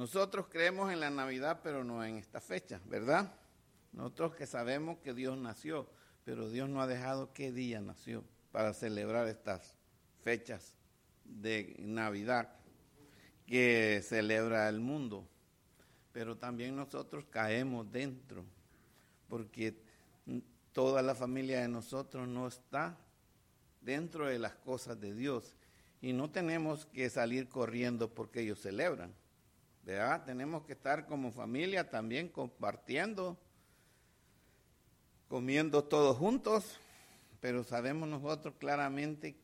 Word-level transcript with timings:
Nosotros 0.00 0.46
creemos 0.48 0.90
en 0.90 0.98
la 0.98 1.10
Navidad, 1.10 1.60
pero 1.62 1.84
no 1.84 2.02
en 2.02 2.16
esta 2.16 2.40
fecha, 2.40 2.80
¿verdad? 2.86 3.34
Nosotros 3.92 4.34
que 4.34 4.46
sabemos 4.46 4.96
que 5.00 5.12
Dios 5.12 5.36
nació, 5.36 5.90
pero 6.24 6.48
Dios 6.48 6.70
no 6.70 6.80
ha 6.80 6.86
dejado 6.86 7.34
qué 7.34 7.52
día 7.52 7.82
nació 7.82 8.24
para 8.50 8.72
celebrar 8.72 9.28
estas 9.28 9.74
fechas 10.24 10.74
de 11.26 11.76
Navidad 11.80 12.48
que 13.46 14.00
celebra 14.02 14.70
el 14.70 14.80
mundo. 14.80 15.28
Pero 16.12 16.34
también 16.34 16.76
nosotros 16.76 17.26
caemos 17.28 17.92
dentro, 17.92 18.46
porque 19.28 19.82
toda 20.72 21.02
la 21.02 21.14
familia 21.14 21.60
de 21.60 21.68
nosotros 21.68 22.26
no 22.26 22.48
está 22.48 22.96
dentro 23.82 24.28
de 24.28 24.38
las 24.38 24.54
cosas 24.54 24.98
de 24.98 25.12
Dios. 25.12 25.54
Y 26.00 26.14
no 26.14 26.30
tenemos 26.30 26.86
que 26.86 27.10
salir 27.10 27.50
corriendo 27.50 28.08
porque 28.08 28.40
ellos 28.40 28.62
celebran. 28.62 29.19
¿Verdad? 29.84 30.24
Tenemos 30.24 30.64
que 30.64 30.72
estar 30.72 31.06
como 31.06 31.32
familia 31.32 31.90
también 31.90 32.28
compartiendo, 32.28 33.36
comiendo 35.28 35.84
todos 35.84 36.16
juntos, 36.16 36.78
pero 37.40 37.64
sabemos 37.64 38.08
nosotros 38.08 38.54
claramente 38.58 39.36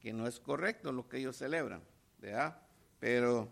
que 0.00 0.12
no 0.12 0.26
es 0.26 0.38
correcto 0.38 0.92
lo 0.92 1.08
que 1.08 1.18
ellos 1.18 1.36
celebran, 1.36 1.82
¿verdad? 2.18 2.58
Pero 3.00 3.48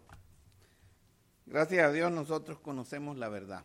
gracias 1.47 1.87
a 1.87 1.93
Dios 1.93 2.12
nosotros 2.12 2.59
conocemos 2.59 3.17
la 3.17 3.29
verdad. 3.29 3.65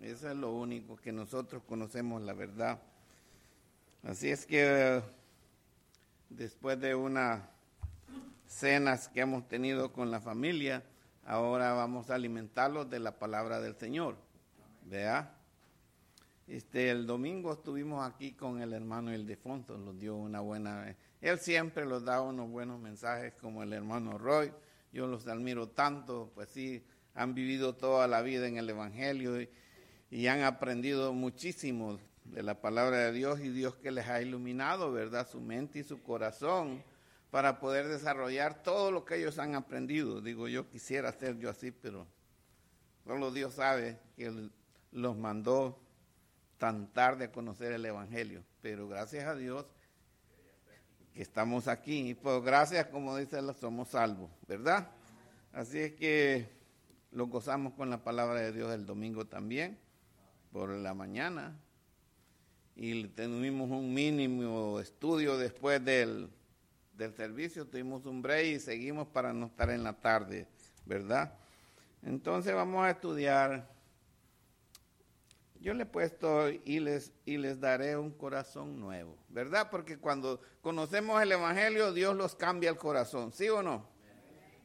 Eso 0.00 0.30
es 0.30 0.36
lo 0.36 0.52
único, 0.52 0.96
que 0.96 1.12
nosotros 1.12 1.62
conocemos 1.64 2.22
la 2.22 2.32
verdad. 2.32 2.80
Así 4.04 4.30
es 4.30 4.46
que 4.46 5.02
después 6.30 6.80
de 6.80 6.94
unas 6.94 7.42
cenas 8.46 9.08
que 9.08 9.20
hemos 9.20 9.48
tenido 9.48 9.92
con 9.92 10.10
la 10.10 10.20
familia, 10.20 10.82
ahora 11.28 11.74
vamos 11.74 12.08
a 12.08 12.14
alimentarlos 12.14 12.88
de 12.88 12.98
la 12.98 13.18
palabra 13.18 13.60
del 13.60 13.76
Señor. 13.76 14.16
¿Vea? 14.86 15.34
Este, 16.46 16.90
el 16.90 17.06
domingo 17.06 17.52
estuvimos 17.52 18.08
aquí 18.10 18.32
con 18.32 18.62
el 18.62 18.72
hermano 18.72 19.14
Ildefonso, 19.14 19.76
nos 19.76 19.98
dio 19.98 20.16
una 20.16 20.40
buena... 20.40 20.96
Él 21.20 21.38
siempre 21.38 21.84
nos 21.84 22.02
da 22.02 22.22
unos 22.22 22.48
buenos 22.48 22.80
mensajes 22.80 23.34
como 23.34 23.62
el 23.62 23.74
hermano 23.74 24.16
Roy. 24.16 24.50
Yo 24.90 25.06
los 25.06 25.26
admiro 25.26 25.68
tanto, 25.68 26.32
pues 26.34 26.48
sí, 26.48 26.82
han 27.14 27.34
vivido 27.34 27.74
toda 27.74 28.08
la 28.08 28.22
vida 28.22 28.48
en 28.48 28.56
el 28.56 28.70
Evangelio 28.70 29.42
y, 29.42 29.50
y 30.10 30.28
han 30.28 30.40
aprendido 30.42 31.12
muchísimo 31.12 31.98
de 32.24 32.42
la 32.42 32.62
palabra 32.62 32.96
de 32.96 33.12
Dios 33.12 33.40
y 33.40 33.50
Dios 33.50 33.76
que 33.76 33.90
les 33.90 34.08
ha 34.08 34.22
iluminado, 34.22 34.92
¿verdad? 34.92 35.28
Su 35.28 35.42
mente 35.42 35.80
y 35.80 35.84
su 35.84 36.02
corazón 36.02 36.82
para 37.30 37.60
poder 37.60 37.88
desarrollar 37.88 38.62
todo 38.62 38.90
lo 38.90 39.04
que 39.04 39.16
ellos 39.16 39.38
han 39.38 39.54
aprendido. 39.54 40.20
Digo, 40.20 40.48
yo 40.48 40.68
quisiera 40.68 41.12
ser 41.12 41.38
yo 41.38 41.50
así, 41.50 41.70
pero 41.70 42.06
solo 43.04 43.30
Dios 43.30 43.54
sabe 43.54 43.98
que 44.16 44.50
los 44.92 45.16
mandó 45.16 45.78
tan 46.56 46.92
tarde 46.92 47.26
a 47.26 47.32
conocer 47.32 47.72
el 47.72 47.84
Evangelio. 47.84 48.42
Pero 48.62 48.88
gracias 48.88 49.26
a 49.26 49.34
Dios 49.34 49.66
que 51.12 51.22
estamos 51.22 51.68
aquí. 51.68 52.10
Y 52.10 52.14
pues 52.14 52.42
gracias, 52.42 52.86
como 52.86 53.16
dice, 53.16 53.40
somos 53.54 53.88
salvos, 53.88 54.30
¿verdad? 54.46 54.90
Así 55.52 55.78
es 55.78 55.92
que 55.92 56.48
lo 57.10 57.26
gozamos 57.26 57.74
con 57.74 57.90
la 57.90 58.02
palabra 58.02 58.40
de 58.40 58.52
Dios 58.52 58.72
el 58.72 58.86
domingo 58.86 59.26
también, 59.26 59.78
por 60.50 60.70
la 60.70 60.94
mañana. 60.94 61.58
Y 62.74 63.04
tuvimos 63.08 63.70
un 63.70 63.92
mínimo 63.92 64.80
estudio 64.80 65.36
después 65.36 65.84
del 65.84 66.30
del 66.98 67.14
servicio, 67.14 67.64
tuvimos 67.64 68.04
un 68.06 68.20
break 68.20 68.46
y 68.46 68.58
seguimos 68.58 69.06
para 69.06 69.32
no 69.32 69.46
estar 69.46 69.70
en 69.70 69.84
la 69.84 69.92
tarde, 69.92 70.48
¿verdad? 70.84 71.32
Entonces 72.02 72.52
vamos 72.52 72.84
a 72.84 72.90
estudiar. 72.90 73.68
Yo 75.60 75.74
le 75.74 75.84
he 75.84 75.86
puesto 75.86 76.50
y 76.50 76.80
les, 76.80 77.12
y 77.24 77.36
les 77.36 77.60
daré 77.60 77.96
un 77.96 78.10
corazón 78.10 78.80
nuevo, 78.80 79.16
¿verdad? 79.28 79.68
Porque 79.70 79.96
cuando 79.96 80.40
conocemos 80.60 81.22
el 81.22 81.30
Evangelio, 81.30 81.92
Dios 81.92 82.16
los 82.16 82.34
cambia 82.34 82.70
el 82.70 82.76
corazón, 82.76 83.32
¿sí 83.32 83.48
o 83.48 83.62
no? 83.62 83.86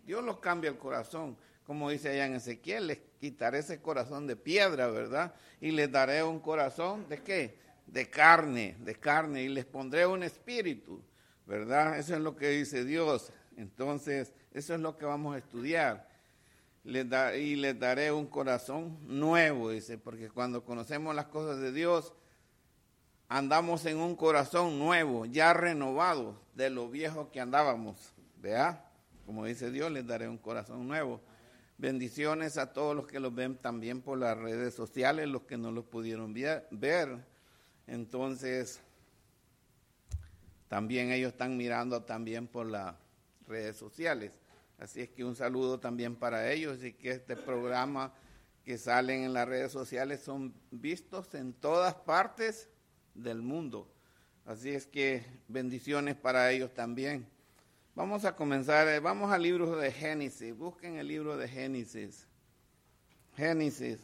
Dios 0.04 0.24
los 0.24 0.40
cambia 0.40 0.72
el 0.72 0.78
corazón. 0.78 1.38
Como 1.66 1.92
dice 1.92 2.10
allá 2.10 2.26
en 2.26 2.36
Ezequiel, 2.36 2.88
les 2.88 3.00
quitaré 3.20 3.60
ese 3.60 3.80
corazón 3.80 4.26
de 4.26 4.36
piedra, 4.36 4.88
¿verdad? 4.88 5.36
Y 5.62 5.72
les 5.72 5.92
daré 5.92 6.24
un 6.24 6.40
corazón 6.40 7.08
de 7.08 7.22
qué? 7.22 7.60
De 7.86 8.10
carne, 8.10 8.76
de 8.80 8.96
carne. 8.96 9.44
Y 9.44 9.50
les 9.50 9.66
pondré 9.66 10.06
un 10.06 10.24
espíritu 10.24 11.02
¿verdad? 11.46 11.98
Eso 11.98 12.16
es 12.16 12.22
lo 12.22 12.36
que 12.36 12.50
dice 12.50 12.86
Dios. 12.86 13.32
Entonces, 13.58 14.34
eso 14.52 14.74
es 14.74 14.80
lo 14.80 14.98
que 14.98 15.06
vamos 15.06 15.36
a 15.36 15.40
estudiar. 15.40 16.08
y 16.86 17.56
les 17.56 17.80
daré 17.80 18.12
un 18.12 18.28
corazón 18.28 18.98
nuevo, 19.08 19.70
dice, 19.70 19.98
porque 19.98 20.30
cuando 20.30 20.64
conocemos 20.64 21.16
las 21.16 21.28
cosas 21.28 21.60
de 21.60 21.72
Dios, 21.72 22.14
andamos 23.30 23.86
en 23.86 23.98
un 23.98 24.16
corazón 24.16 24.78
nuevo, 24.78 25.26
ya 25.26 25.54
renovado 25.54 26.40
de 26.54 26.70
lo 26.70 26.90
viejo 26.90 27.32
que 27.32 27.40
andábamos. 27.40 28.14
¿Vea? 28.38 28.86
Como 29.26 29.46
dice 29.46 29.72
Dios, 29.72 29.92
les 29.92 30.06
daré 30.06 30.28
un 30.28 30.38
corazón 30.38 30.88
nuevo. 30.88 31.22
Bendiciones 31.78 32.58
a 32.58 32.74
todos 32.74 32.96
los 32.96 33.08
que 33.08 33.20
los 33.20 33.34
ven 33.34 33.56
también 33.58 34.02
por 34.02 34.18
las 34.18 34.38
redes 34.38 34.74
sociales, 34.74 35.28
los 35.28 35.44
que 35.44 35.58
no 35.58 35.72
los 35.72 35.86
pudieron 35.86 36.34
ver. 36.34 37.26
Entonces, 37.88 38.82
también 40.74 41.12
ellos 41.12 41.34
están 41.34 41.56
mirando 41.56 42.02
también 42.02 42.48
por 42.48 42.66
las 42.66 42.96
redes 43.48 43.78
sociales. 43.78 44.32
Así 44.80 45.02
es 45.02 45.10
que 45.10 45.24
un 45.24 45.36
saludo 45.36 45.80
también 45.80 46.16
para 46.16 46.52
ellos 46.52 46.84
y 46.84 46.94
que 46.94 47.12
este 47.12 47.36
programa 47.36 48.12
que 48.66 48.80
salen 48.80 49.22
en 49.22 49.34
las 49.34 49.48
redes 49.48 49.72
sociales 49.72 50.22
son 50.22 50.52
vistos 50.72 51.32
en 51.36 51.54
todas 51.54 51.94
partes 51.94 52.70
del 53.14 53.44
mundo. 53.44 53.88
Así 54.48 54.72
es 54.72 54.88
que 54.88 55.24
bendiciones 55.48 56.16
para 56.16 56.52
ellos 56.52 56.74
también. 56.74 57.28
Vamos 57.94 58.26
a 58.26 58.36
comenzar, 58.36 58.88
eh, 58.88 59.00
vamos 59.00 59.32
al 59.32 59.44
libro 59.44 59.76
de 59.76 59.92
Génesis, 59.92 60.58
busquen 60.58 60.98
el 60.98 61.08
libro 61.08 61.38
de 61.38 61.48
Génesis. 61.48 62.26
Génesis 63.36 64.00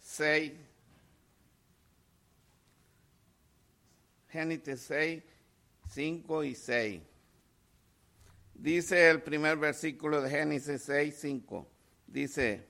6. 0.00 0.52
Génesis 4.30 4.80
6, 4.82 5.22
5 5.92 6.44
y 6.44 6.54
6. 6.54 7.02
Dice 8.54 9.10
el 9.10 9.22
primer 9.22 9.56
versículo 9.56 10.20
de 10.22 10.30
Génesis 10.30 10.82
6, 10.82 11.16
5. 11.18 11.66
Dice, 12.06 12.66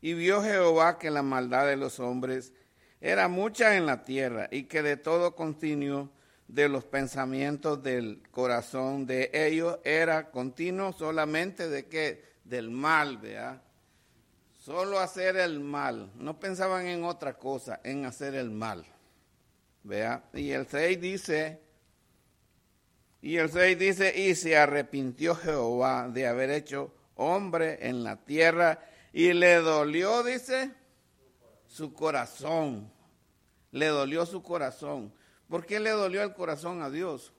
y 0.00 0.14
vio 0.14 0.42
Jehová 0.42 0.98
que 0.98 1.10
la 1.10 1.22
maldad 1.22 1.66
de 1.66 1.76
los 1.76 2.00
hombres 2.00 2.52
era 3.00 3.28
mucha 3.28 3.76
en 3.76 3.86
la 3.86 4.04
tierra 4.04 4.48
y 4.50 4.64
que 4.64 4.82
de 4.82 4.96
todo 4.96 5.34
continuo 5.34 6.10
de 6.48 6.68
los 6.68 6.84
pensamientos 6.84 7.82
del 7.82 8.22
corazón 8.30 9.06
de 9.06 9.30
ellos 9.32 9.78
era 9.84 10.30
continuo 10.30 10.92
solamente 10.92 11.68
de 11.68 11.86
que 11.86 12.24
del 12.44 12.70
mal, 12.70 13.18
vea. 13.18 13.62
Solo 14.58 14.98
hacer 14.98 15.36
el 15.36 15.60
mal. 15.60 16.10
No 16.16 16.38
pensaban 16.40 16.86
en 16.86 17.04
otra 17.04 17.36
cosa, 17.36 17.80
en 17.84 18.04
hacer 18.04 18.34
el 18.34 18.50
mal. 18.50 18.84
Vea. 19.86 20.24
Y 20.34 20.50
el 20.50 20.66
6 20.66 21.00
dice, 21.00 21.60
y 23.22 23.36
el 23.36 23.48
6 23.50 23.78
dice, 23.78 24.12
y 24.18 24.34
se 24.34 24.56
arrepintió 24.56 25.36
Jehová 25.36 26.08
de 26.08 26.26
haber 26.26 26.50
hecho 26.50 26.92
hombre 27.14 27.78
en 27.88 28.02
la 28.02 28.16
tierra 28.16 28.80
y 29.12 29.32
le 29.32 29.54
dolió, 29.56 30.24
dice, 30.24 30.72
su 31.68 31.92
corazón. 31.92 32.90
Le 33.70 33.86
dolió 33.86 34.26
su 34.26 34.42
corazón. 34.42 35.14
¿Por 35.48 35.64
qué 35.64 35.78
le 35.78 35.90
dolió 35.90 36.24
el 36.24 36.34
corazón 36.34 36.82
a 36.82 36.90
Dios? 36.90 37.32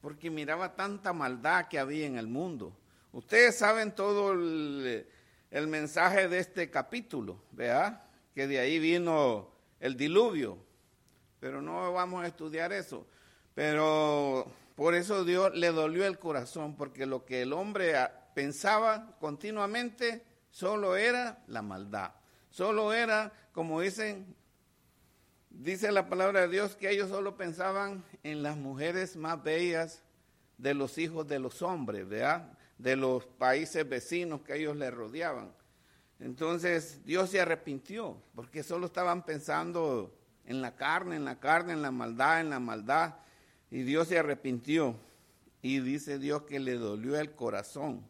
Porque 0.00 0.30
miraba 0.30 0.74
tanta 0.74 1.12
maldad 1.12 1.68
que 1.68 1.78
había 1.78 2.06
en 2.06 2.16
el 2.16 2.26
mundo. 2.26 2.74
Ustedes 3.12 3.58
saben 3.58 3.94
todo 3.94 4.32
el, 4.32 5.06
el 5.50 5.66
mensaje 5.66 6.26
de 6.28 6.38
este 6.38 6.70
capítulo, 6.70 7.42
¿verdad? 7.50 8.02
Que 8.34 8.46
de 8.46 8.60
ahí 8.60 8.78
vino 8.78 9.50
el 9.78 9.94
diluvio. 9.94 10.71
Pero 11.42 11.60
no 11.60 11.92
vamos 11.92 12.22
a 12.22 12.28
estudiar 12.28 12.72
eso. 12.72 13.04
Pero 13.52 14.46
por 14.76 14.94
eso 14.94 15.24
Dios 15.24 15.52
le 15.56 15.72
dolió 15.72 16.06
el 16.06 16.20
corazón, 16.20 16.76
porque 16.76 17.04
lo 17.04 17.24
que 17.24 17.42
el 17.42 17.52
hombre 17.52 17.94
pensaba 18.32 19.16
continuamente 19.18 20.24
solo 20.52 20.94
era 20.94 21.42
la 21.48 21.60
maldad. 21.60 22.12
Solo 22.48 22.92
era, 22.92 23.32
como 23.50 23.80
dicen, 23.80 24.36
dice 25.50 25.90
la 25.90 26.08
palabra 26.08 26.42
de 26.42 26.48
Dios, 26.48 26.76
que 26.76 26.90
ellos 26.90 27.10
solo 27.10 27.36
pensaban 27.36 28.04
en 28.22 28.44
las 28.44 28.56
mujeres 28.56 29.16
más 29.16 29.42
bellas 29.42 30.00
de 30.58 30.74
los 30.74 30.96
hijos 30.96 31.26
de 31.26 31.40
los 31.40 31.60
hombres, 31.60 32.08
¿verdad? 32.08 32.56
De 32.78 32.94
los 32.94 33.26
países 33.26 33.88
vecinos 33.88 34.42
que 34.42 34.58
ellos 34.58 34.76
le 34.76 34.92
rodeaban. 34.92 35.52
Entonces 36.20 37.04
Dios 37.04 37.30
se 37.30 37.40
arrepintió, 37.40 38.22
porque 38.36 38.62
solo 38.62 38.86
estaban 38.86 39.24
pensando 39.24 40.16
en 40.46 40.60
la 40.60 40.74
carne, 40.76 41.16
en 41.16 41.24
la 41.24 41.38
carne, 41.38 41.72
en 41.72 41.82
la 41.82 41.90
maldad, 41.90 42.40
en 42.40 42.50
la 42.50 42.60
maldad. 42.60 43.14
Y 43.70 43.82
Dios 43.82 44.08
se 44.08 44.18
arrepintió 44.18 44.96
y 45.62 45.80
dice 45.80 46.18
Dios 46.18 46.42
que 46.42 46.58
le 46.58 46.74
dolió 46.74 47.18
el 47.18 47.32
corazón. 47.32 48.04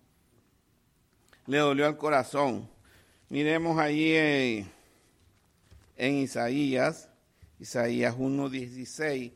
le 1.46 1.58
dolió 1.58 1.86
el 1.86 1.96
corazón. 1.96 2.68
Miremos 3.28 3.78
ahí 3.78 4.12
en, 4.14 4.72
en 5.96 6.14
Isaías, 6.16 7.08
Isaías 7.58 8.16
1.16. 8.16 9.32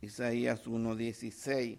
Isaías 0.00 0.66
1.16. 0.66 1.78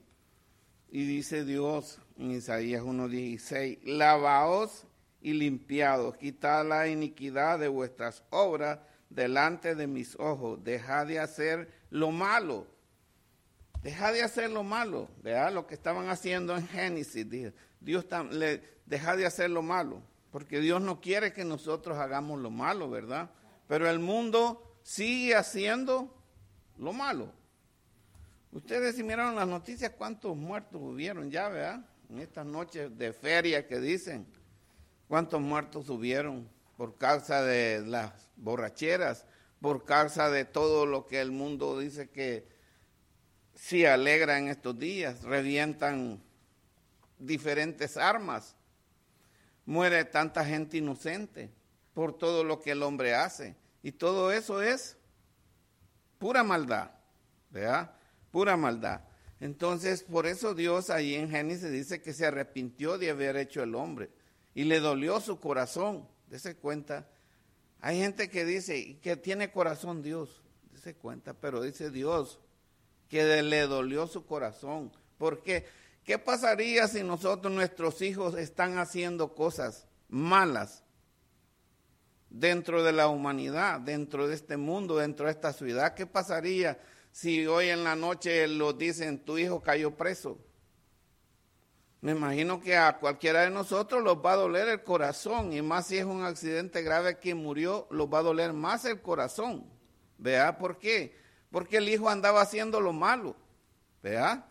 Y 0.89 1.05
dice 1.05 1.43
Dios 1.43 1.99
en 2.17 2.31
Isaías 2.31 2.81
1.16, 2.81 3.83
lavaos 3.83 4.84
y 5.25 5.33
limpiados, 5.33 6.18
quitad 6.18 6.63
la 6.68 6.88
iniquidad 6.88 7.57
de 7.57 7.68
vuestras 7.68 8.22
obras 8.30 8.77
delante 9.10 9.74
de 9.74 9.88
mis 9.88 10.16
ojos, 10.19 10.63
dejad 10.63 11.07
de 11.07 11.19
hacer 11.19 11.68
lo 11.89 12.12
malo. 12.12 12.68
Dejad 13.81 14.13
de 14.13 14.22
hacer 14.22 14.51
lo 14.51 14.62
malo, 14.62 15.10
vea 15.24 15.50
lo 15.50 15.66
que 15.66 15.74
estaban 15.74 16.10
haciendo 16.10 16.56
en 16.56 16.68
Génesis. 16.68 17.25
Dios 17.80 18.06
le 18.30 18.62
deja 18.86 19.16
de 19.16 19.25
hacer 19.25 19.50
lo 19.50 19.63
malo, 19.63 20.04
porque 20.30 20.60
Dios 20.60 20.80
no 20.80 21.01
quiere 21.01 21.33
que 21.33 21.44
nosotros 21.44 21.98
hagamos 21.98 22.39
lo 22.39 22.51
malo, 22.51 22.88
¿verdad? 22.92 23.31
Pero 23.68 23.89
el 23.89 23.98
mundo 23.98 24.77
sigue 24.83 25.33
haciendo 25.33 26.16
lo 26.77 26.94
malo. 26.94 27.31
Ustedes 28.51 28.95
si 28.95 29.01
miraron 29.01 29.33
las 29.33 29.48
noticias, 29.48 29.92
¿cuántos 29.98 30.38
muertos 30.38 30.80
hubieron 30.80 31.31
ya, 31.31 31.50
verdad? 31.50 31.83
En 32.12 32.19
estas 32.19 32.45
noches 32.45 32.95
de 32.95 33.12
feria 33.12 33.68
que 33.68 33.80
dicen, 33.80 34.27
¿cuántos 35.07 35.41
muertos 35.41 35.89
hubieron 35.89 36.49
por 36.77 36.97
causa 36.97 37.41
de 37.41 37.81
las 37.85 38.29
borracheras, 38.35 39.25
por 39.61 39.85
causa 39.85 40.29
de 40.29 40.45
todo 40.45 40.85
lo 40.85 41.05
que 41.05 41.21
el 41.21 41.31
mundo 41.31 41.79
dice 41.79 42.09
que 42.09 42.47
sí 43.53 43.85
alegra 43.85 44.37
en 44.37 44.49
estos 44.49 44.77
días? 44.77 45.23
Revientan 45.23 46.21
diferentes 47.17 47.97
armas, 47.97 48.55
muere 49.65 50.05
tanta 50.05 50.45
gente 50.45 50.77
inocente 50.77 51.51
por 51.93 52.17
todo 52.17 52.43
lo 52.43 52.59
que 52.59 52.71
el 52.71 52.83
hombre 52.83 53.15
hace. 53.15 53.55
Y 53.81 53.91
todo 53.91 54.31
eso 54.31 54.61
es 54.61 54.97
pura 56.17 56.43
maldad, 56.43 56.91
¿verdad? 57.49 57.95
pura 58.35 58.57
maldad. 58.57 58.99
Entonces, 59.39 60.03
por 60.03 60.25
eso 60.25 60.53
Dios 60.53 60.89
ahí 60.89 61.15
en 61.15 61.29
Génesis 61.29 61.71
dice 61.71 62.01
que 62.01 62.11
se 62.11 62.25
arrepintió 62.25 62.97
de 62.97 63.11
haber 63.11 63.37
hecho 63.37 63.63
el 63.63 63.75
hombre 63.75 64.09
y 64.55 64.63
le 64.63 64.79
dolió 64.79 65.19
su 65.19 65.39
corazón. 65.39 66.07
Dese 66.27 66.55
cuenta. 66.55 67.07
Hay 67.81 67.99
gente 67.99 68.29
que 68.29 68.45
dice 68.45 68.97
que 69.01 69.15
tiene 69.15 69.51
corazón 69.51 70.01
Dios. 70.01 70.41
Dese 70.71 70.95
cuenta, 70.95 71.35
pero 71.35 71.61
dice 71.61 71.91
Dios 71.91 72.39
que 73.07 73.43
le 73.43 73.67
dolió 73.67 74.07
su 74.07 74.25
corazón. 74.25 74.91
¿Por 75.19 75.43
qué? 75.43 75.67
¿Qué 76.03 76.17
pasaría 76.17 76.87
si 76.87 77.03
nosotros, 77.03 77.53
nuestros 77.53 78.01
hijos, 78.01 78.35
están 78.35 78.79
haciendo 78.79 79.35
cosas 79.35 79.87
malas 80.07 80.83
dentro 82.29 82.83
de 82.83 82.91
la 82.91 83.07
humanidad, 83.07 83.79
dentro 83.79 84.27
de 84.27 84.33
este 84.33 84.57
mundo, 84.57 84.97
dentro 84.97 85.27
de 85.27 85.33
esta 85.33 85.53
ciudad? 85.53 85.93
¿Qué 85.93 86.07
pasaría 86.07 86.79
si 87.15 87.47
hoy 87.47 87.69
en 87.69 87.85
la 87.85 87.95
noche 87.95 88.45
lo 88.45 88.73
dicen, 88.73 89.19
tu 89.19 89.37
hijo 89.37 89.61
cayó 89.61 89.95
preso. 89.95 90.37
Me 92.05 92.11
imagino 92.11 92.61
que 92.61 92.77
a 92.77 92.99
cualquiera 92.99 93.41
de 93.41 93.49
nosotros 93.49 94.03
los 94.03 94.23
va 94.23 94.33
a 94.33 94.35
doler 94.35 94.67
el 94.67 94.83
corazón, 94.83 95.51
y 95.53 95.63
más 95.63 95.87
si 95.87 95.97
es 95.97 96.05
un 96.05 96.23
accidente 96.23 96.83
grave 96.83 97.17
que 97.17 97.33
murió, 97.33 97.87
los 97.89 98.07
va 98.13 98.19
a 98.19 98.21
doler 98.21 98.53
más 98.53 98.85
el 98.85 99.01
corazón. 99.01 99.65
¿Vea 100.19 100.59
por 100.59 100.77
qué? 100.77 101.17
Porque 101.49 101.77
el 101.77 101.89
hijo 101.89 102.07
andaba 102.07 102.41
haciendo 102.41 102.79
lo 102.79 102.93
malo. 102.93 103.35
¿Vea? 104.03 104.45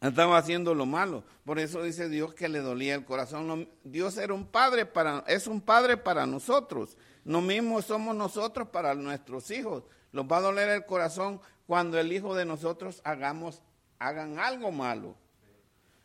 Andaba 0.00 0.38
haciendo 0.38 0.74
lo 0.74 0.86
malo. 0.86 1.22
Por 1.44 1.58
eso 1.58 1.82
dice 1.82 2.08
Dios 2.08 2.32
que 2.32 2.48
le 2.48 2.60
dolía 2.60 2.94
el 2.94 3.04
corazón. 3.04 3.68
Dios 3.84 4.16
era 4.16 4.32
un 4.32 4.46
padre 4.46 4.86
para, 4.86 5.22
es 5.26 5.46
un 5.46 5.60
padre 5.60 5.98
para 5.98 6.24
nosotros. 6.24 6.96
Lo 7.26 7.42
mismo 7.42 7.82
somos 7.82 8.16
nosotros 8.16 8.68
para 8.68 8.94
nuestros 8.94 9.50
hijos. 9.50 9.84
Los 10.12 10.24
va 10.24 10.38
a 10.38 10.40
doler 10.40 10.70
el 10.70 10.86
corazón 10.86 11.42
cuando 11.66 12.00
el 12.00 12.10
hijo 12.10 12.34
de 12.34 12.46
nosotros 12.46 13.02
hagamos, 13.04 13.60
hagan 13.98 14.38
algo 14.38 14.72
malo. 14.72 15.20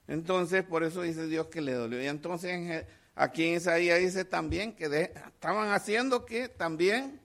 Entonces, 0.07 0.63
por 0.63 0.83
eso 0.83 1.01
dice 1.01 1.27
Dios 1.27 1.47
que 1.47 1.61
le 1.61 1.73
dolió. 1.73 2.01
Y 2.01 2.07
entonces 2.07 2.85
aquí 3.15 3.45
en 3.45 3.55
Isaías 3.55 3.99
dice 3.99 4.25
también 4.25 4.73
que 4.73 4.85
estaban 5.25 5.69
haciendo 5.71 6.25
que 6.25 6.47
también 6.47 7.19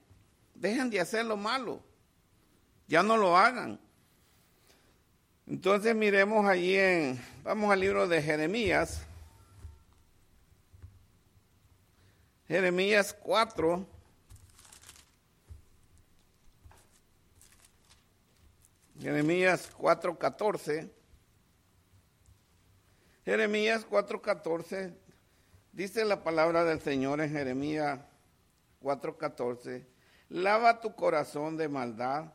dejen 0.54 0.90
de 0.90 1.00
hacer 1.00 1.24
lo 1.24 1.36
malo. 1.36 1.80
Ya 2.88 3.02
no 3.02 3.16
lo 3.16 3.36
hagan. 3.36 3.80
Entonces 5.46 5.94
miremos 5.94 6.46
allí 6.46 6.76
en, 6.76 7.20
vamos 7.42 7.70
al 7.70 7.80
libro 7.80 8.08
de 8.08 8.22
Jeremías. 8.22 9.02
Jeremías 12.48 13.16
4. 13.22 13.86
Jeremías 19.00 19.68
4:14. 19.76 21.01
Jeremías 23.24 23.86
4:14 23.88 24.92
dice 25.72 26.04
la 26.04 26.24
palabra 26.24 26.64
del 26.64 26.80
Señor 26.80 27.20
en 27.20 27.30
Jeremías 27.30 28.00
4:14. 28.80 29.86
Lava 30.28 30.80
tu 30.80 30.94
corazón 30.96 31.56
de 31.56 31.68
maldad, 31.68 32.32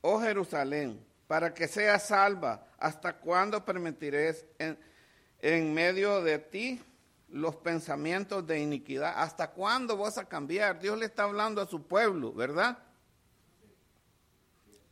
oh 0.00 0.20
Jerusalén, 0.20 1.04
para 1.26 1.52
que 1.52 1.68
seas 1.68 2.06
salva. 2.06 2.66
¿Hasta 2.78 3.18
cuándo 3.18 3.64
permitirás 3.64 4.46
en, 4.58 4.78
en 5.40 5.74
medio 5.74 6.22
de 6.22 6.38
ti 6.38 6.82
los 7.28 7.56
pensamientos 7.56 8.46
de 8.46 8.60
iniquidad? 8.60 9.12
¿Hasta 9.16 9.50
cuándo 9.50 9.96
vas 9.96 10.16
a 10.16 10.26
cambiar? 10.26 10.80
Dios 10.80 10.96
le 10.96 11.06
está 11.06 11.24
hablando 11.24 11.60
a 11.60 11.66
su 11.66 11.86
pueblo, 11.86 12.32
¿verdad? 12.32 12.78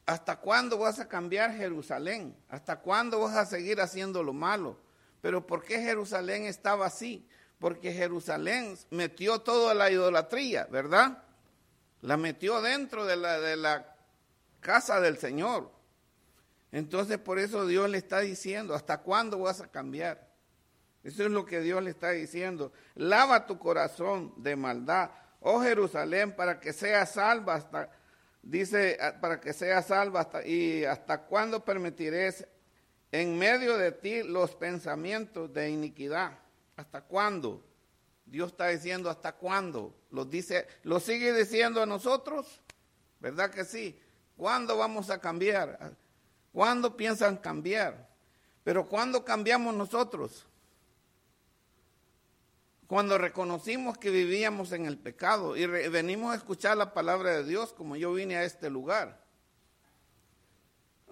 ¿Hasta 0.05 0.37
cuándo 0.40 0.76
vas 0.76 0.99
a 0.99 1.08
cambiar 1.08 1.55
Jerusalén? 1.56 2.37
¿Hasta 2.49 2.81
cuándo 2.81 3.20
vas 3.20 3.37
a 3.37 3.46
seguir 3.46 3.81
haciendo 3.81 4.23
lo 4.23 4.32
malo? 4.32 4.76
Pero 5.23 5.47
¿por 5.47 5.63
qué 5.63 5.81
Jerusalén 5.81 6.45
estaba 6.45 6.85
así? 6.85 7.27
Porque 7.59 7.93
Jerusalén 7.93 8.77
metió 8.91 9.39
toda 9.39 9.73
la 9.73 9.91
idolatría, 9.91 10.67
¿verdad? 10.71 11.23
La 12.03 12.19
metió 12.19 12.61
dentro 12.61 13.07
de 13.07 13.17
la, 13.17 13.41
de 13.41 13.57
la 13.57 13.97
casa 14.61 15.01
del 15.01 15.17
Señor. 15.17 15.71
Entonces 16.73 17.17
por 17.17 17.39
eso 17.39 17.67
Dios 17.67 17.89
le 17.89 17.99
está 17.99 18.21
diciendo, 18.21 18.75
¿hasta 18.75 18.99
cuándo 18.99 19.39
vas 19.39 19.63
a 19.63 19.71
cambiar? 19.71 20.29
Eso 21.05 21.25
es 21.25 21.31
lo 21.31 21.47
que 21.47 21.61
Dios 21.61 21.83
le 21.83 21.91
está 21.91 22.11
diciendo. 22.11 22.73
Lava 22.94 23.46
tu 23.46 23.58
corazón 23.58 24.35
de 24.37 24.56
maldad, 24.56 25.11
oh 25.41 25.63
Jerusalén, 25.63 26.37
para 26.37 26.61
que 26.61 26.73
seas 26.73 27.13
salva 27.13 27.91
dice, 28.43 28.99
para 29.20 29.41
que 29.41 29.53
seas 29.53 29.87
salva, 29.87 30.29
y 30.44 30.85
hasta 30.85 31.23
cuándo 31.23 31.65
permitiréis 31.65 32.44
en 33.13 33.39
medio 33.39 33.77
de 33.79 33.93
ti 33.93 34.23
los 34.23 34.55
pensamientos 34.55 35.53
de 35.53 35.71
iniquidad. 35.71 36.39
¿Hasta 36.77 37.03
cuándo? 37.03 37.63
Dios 38.25 38.51
está 38.53 38.69
diciendo 38.69 39.09
hasta 39.09 39.33
cuándo. 39.33 39.95
Lo 40.11 40.25
dice, 40.25 40.67
lo 40.83 40.99
sigue 40.99 41.33
diciendo 41.33 41.83
a 41.83 41.87
nosotros, 41.87 42.61
¿verdad 43.21 43.51
que 43.51 43.65
sí? 43.65 43.99
¿Cuándo 44.37 44.77
vamos 44.77 45.11
a 45.11 45.21
cambiar? 45.21 45.95
¿Cuándo 46.53 46.97
piensan 46.97 47.37
cambiar? 47.37 48.09
Pero 48.65 48.89
¿cuándo 48.89 49.25
cambiamos 49.25 49.75
nosotros? 49.75 50.47
cuando 52.93 53.17
reconocimos 53.17 53.97
que 53.97 54.11
vivíamos 54.11 54.71
en 54.73 54.85
el 54.85 54.99
pecado 54.99 55.57
y 55.57 55.65
venimos 55.65 56.31
a 56.31 56.37
escuchar 56.37 56.77
la 56.77 56.93
palabra 56.93 57.31
de 57.31 57.43
Dios 57.43 57.73
como 57.73 57.97
yo 57.97 58.13
vine 58.13 58.37
a 58.37 58.45
este 58.45 58.69
lugar. 58.69 59.21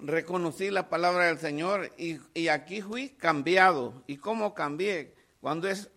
Reconocí 0.02 0.71
la 0.71 0.88
palabra 0.88 1.26
del 1.26 1.38
Señor 1.38 1.90
y, 1.99 2.19
y 2.35 2.49
aquí 2.49 2.83
fui 2.83 3.11
cambiado. 3.11 4.02
¿Y 4.07 4.16
cómo 4.16 4.54
cambié? 4.54 5.14
Cuando 5.40 5.69
es 5.69 5.90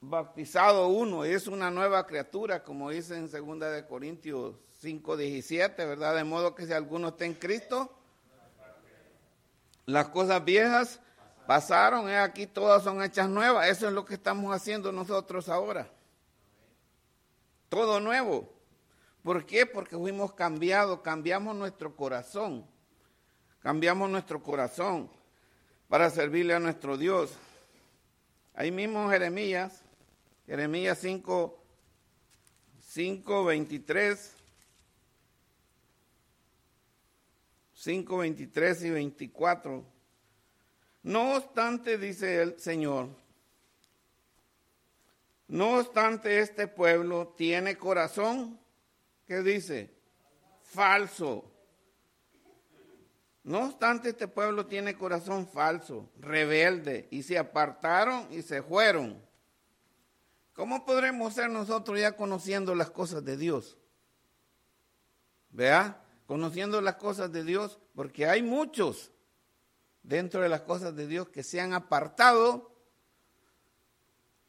bautizado 0.00 0.88
uno, 0.88 1.24
es 1.24 1.46
una 1.46 1.70
nueva 1.70 2.06
criatura, 2.06 2.62
como 2.62 2.90
dice 2.90 3.16
en 3.16 3.30
2 3.30 3.60
de 3.60 3.86
Corintios 3.86 4.56
5, 4.80 5.16
17, 5.16 5.84
¿verdad? 5.86 6.16
De 6.16 6.24
modo 6.24 6.54
que 6.54 6.66
si 6.66 6.72
alguno 6.72 7.08
está 7.08 7.24
en 7.24 7.34
Cristo, 7.34 7.92
las 9.86 10.08
cosas 10.08 10.44
viejas 10.44 11.00
Pasaron, 11.46 12.08
eh, 12.08 12.18
aquí 12.18 12.46
todas 12.46 12.82
son 12.82 13.02
hechas 13.02 13.28
nuevas. 13.28 13.68
Eso 13.68 13.88
es 13.88 13.92
lo 13.92 14.04
que 14.04 14.14
estamos 14.14 14.54
haciendo 14.54 14.92
nosotros 14.92 15.48
ahora. 15.48 15.90
Todo 17.68 18.00
nuevo. 18.00 18.52
¿Por 19.22 19.44
qué? 19.44 19.66
Porque 19.66 19.96
fuimos 19.96 20.32
cambiados, 20.34 21.00
cambiamos 21.00 21.56
nuestro 21.56 21.96
corazón. 21.96 22.66
Cambiamos 23.62 24.10
nuestro 24.10 24.42
corazón 24.42 25.08
para 25.88 26.10
servirle 26.10 26.54
a 26.54 26.58
nuestro 26.58 26.96
Dios. 26.96 27.32
Ahí 28.54 28.72
mismo 28.72 29.08
Jeremías, 29.08 29.82
Jeremías 30.46 30.98
5, 30.98 31.62
5, 32.88 33.44
23, 33.44 34.34
5, 37.74 38.16
23 38.18 38.82
y 38.84 38.90
24 38.90 39.84
No 41.04 41.36
obstante, 41.36 41.98
dice 41.98 42.42
el 42.42 42.58
Señor, 42.58 43.08
no 45.46 45.78
obstante 45.78 46.40
este 46.40 46.66
pueblo 46.66 47.34
tiene 47.36 47.76
corazón, 47.76 48.58
¿qué 49.26 49.42
dice? 49.42 49.90
Falso. 50.64 51.51
No 53.44 53.64
obstante 53.64 54.10
este 54.10 54.28
pueblo 54.28 54.66
tiene 54.66 54.96
corazón 54.96 55.48
falso, 55.48 56.08
rebelde, 56.18 57.08
y 57.10 57.24
se 57.24 57.38
apartaron 57.38 58.28
y 58.32 58.42
se 58.42 58.62
fueron. 58.62 59.20
¿Cómo 60.52 60.84
podremos 60.84 61.34
ser 61.34 61.50
nosotros 61.50 61.98
ya 61.98 62.16
conociendo 62.16 62.74
las 62.74 62.90
cosas 62.90 63.24
de 63.24 63.36
Dios? 63.36 63.78
¿Vea? 65.50 66.00
Conociendo 66.26 66.80
las 66.80 66.96
cosas 66.96 67.32
de 67.32 67.42
Dios, 67.42 67.80
porque 67.94 68.26
hay 68.26 68.42
muchos 68.42 69.10
dentro 70.02 70.40
de 70.40 70.48
las 70.48 70.62
cosas 70.62 70.94
de 70.94 71.06
Dios 71.06 71.28
que 71.28 71.42
se 71.42 71.60
han 71.60 71.74
apartado 71.74 72.72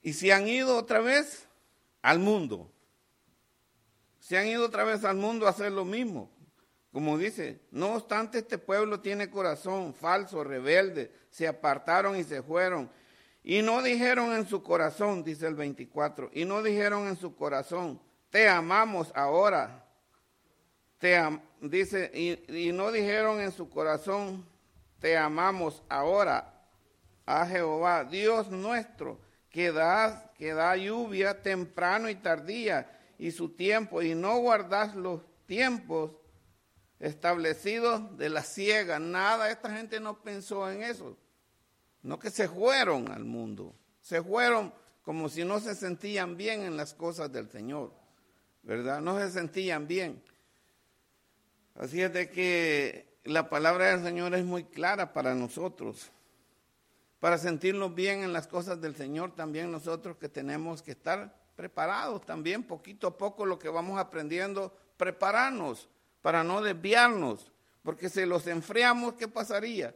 y 0.02 0.14
se 0.14 0.34
han 0.34 0.48
ido 0.48 0.78
otra 0.78 1.00
vez 1.00 1.48
al 2.02 2.20
mundo. 2.20 2.72
Se 4.20 4.38
han 4.38 4.48
ido 4.48 4.66
otra 4.66 4.84
vez 4.84 5.04
al 5.04 5.16
mundo 5.16 5.48
a 5.48 5.52
hacer 5.52 5.72
lo 5.72 5.84
mismo. 5.84 6.30
Como 6.94 7.18
dice, 7.18 7.60
no 7.72 7.96
obstante 7.96 8.38
este 8.38 8.60
pueblo 8.60 9.00
tiene 9.00 9.32
corazón 9.32 9.96
falso, 9.96 10.44
rebelde, 10.44 11.12
se 11.32 11.48
apartaron 11.48 12.16
y 12.16 12.24
se 12.24 12.44
fueron. 12.44 12.88
Y 13.42 13.64
no 13.64 13.82
dijeron 13.82 14.32
en 14.32 14.48
su 14.48 14.62
corazón, 14.62 15.24
dice 15.24 15.48
el 15.48 15.56
24, 15.56 16.30
y 16.34 16.46
no 16.46 16.62
dijeron 16.62 17.08
en 17.08 17.18
su 17.18 17.36
corazón, 17.36 18.00
te 18.30 18.48
amamos 18.48 19.12
ahora. 19.16 19.84
Te 21.00 21.20
dice, 21.62 22.12
y, 22.14 22.68
y 22.68 22.72
no 22.72 22.92
dijeron 22.92 23.42
en 23.42 23.52
su 23.52 23.72
corazón, 23.72 24.46
te 25.00 25.18
amamos 25.18 25.82
ahora 25.90 26.54
a 27.26 27.48
Jehová, 27.48 28.04
Dios 28.04 28.52
nuestro, 28.52 29.20
que 29.50 29.72
da, 29.72 30.32
que 30.38 30.54
da 30.54 30.78
lluvia 30.78 31.42
temprano 31.42 32.08
y 32.08 32.14
tardía 32.14 32.88
y 33.18 33.32
su 33.32 33.50
tiempo, 33.50 34.04
y 34.04 34.14
no 34.14 34.38
guardas 34.38 34.94
los 34.94 35.22
tiempos 35.48 36.12
establecidos 37.00 38.18
de 38.18 38.30
la 38.30 38.44
ciega. 38.44 39.00
Nada, 39.00 39.50
esta 39.50 39.70
gente 39.76 40.00
no 40.00 40.22
pensó 40.22 40.70
en 40.70 40.84
eso. 40.84 41.18
No 42.02 42.20
que 42.20 42.30
se 42.30 42.48
fueron 42.48 43.12
al 43.12 43.24
mundo, 43.24 43.74
se 44.02 44.22
fueron 44.22 44.74
como 45.04 45.30
si 45.30 45.44
no 45.44 45.60
se 45.60 45.76
sentían 45.76 46.38
bien 46.38 46.62
en 46.62 46.78
las 46.78 46.94
cosas 46.94 47.32
del 47.32 47.50
Señor, 47.50 47.94
¿verdad? 48.62 49.02
No 49.02 49.18
se 49.20 49.32
sentían 49.32 49.88
bien. 49.88 50.22
Así 51.76 52.02
es 52.02 52.14
de 52.14 52.30
que 52.30 53.20
la 53.24 53.50
palabra 53.50 53.92
del 53.92 54.04
Señor 54.04 54.36
es 54.36 54.46
muy 54.46 54.66
clara 54.66 55.14
para 55.14 55.34
nosotros. 55.34 56.12
Para 57.20 57.38
sentirnos 57.38 57.96
bien 57.96 58.22
en 58.24 58.34
las 58.34 58.48
cosas 58.48 58.82
del 58.82 58.96
Señor, 58.96 59.34
también 59.34 59.72
nosotros 59.72 60.18
que 60.18 60.28
tenemos 60.28 60.82
que 60.82 60.92
estar 60.92 61.34
preparados 61.56 62.26
también, 62.26 62.64
poquito 62.64 63.08
a 63.08 63.18
poco 63.18 63.46
lo 63.46 63.60
que 63.60 63.70
vamos 63.70 64.00
aprendiendo, 64.00 64.76
prepararnos 64.98 65.88
para 66.24 66.44
no 66.44 66.63
desviarnos, 66.63 67.51
porque 67.84 68.10
si 68.10 68.25
los 68.25 68.48
enfriamos, 68.48 69.13
¿qué 69.13 69.27
pasaría? 69.27 69.96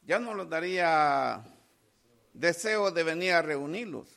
Ya 0.00 0.18
no 0.18 0.34
nos 0.34 0.48
daría 0.48 1.44
deseo 2.32 2.90
de 2.90 3.02
venir 3.02 3.32
a 3.32 3.42
reunirlos. 3.42 4.08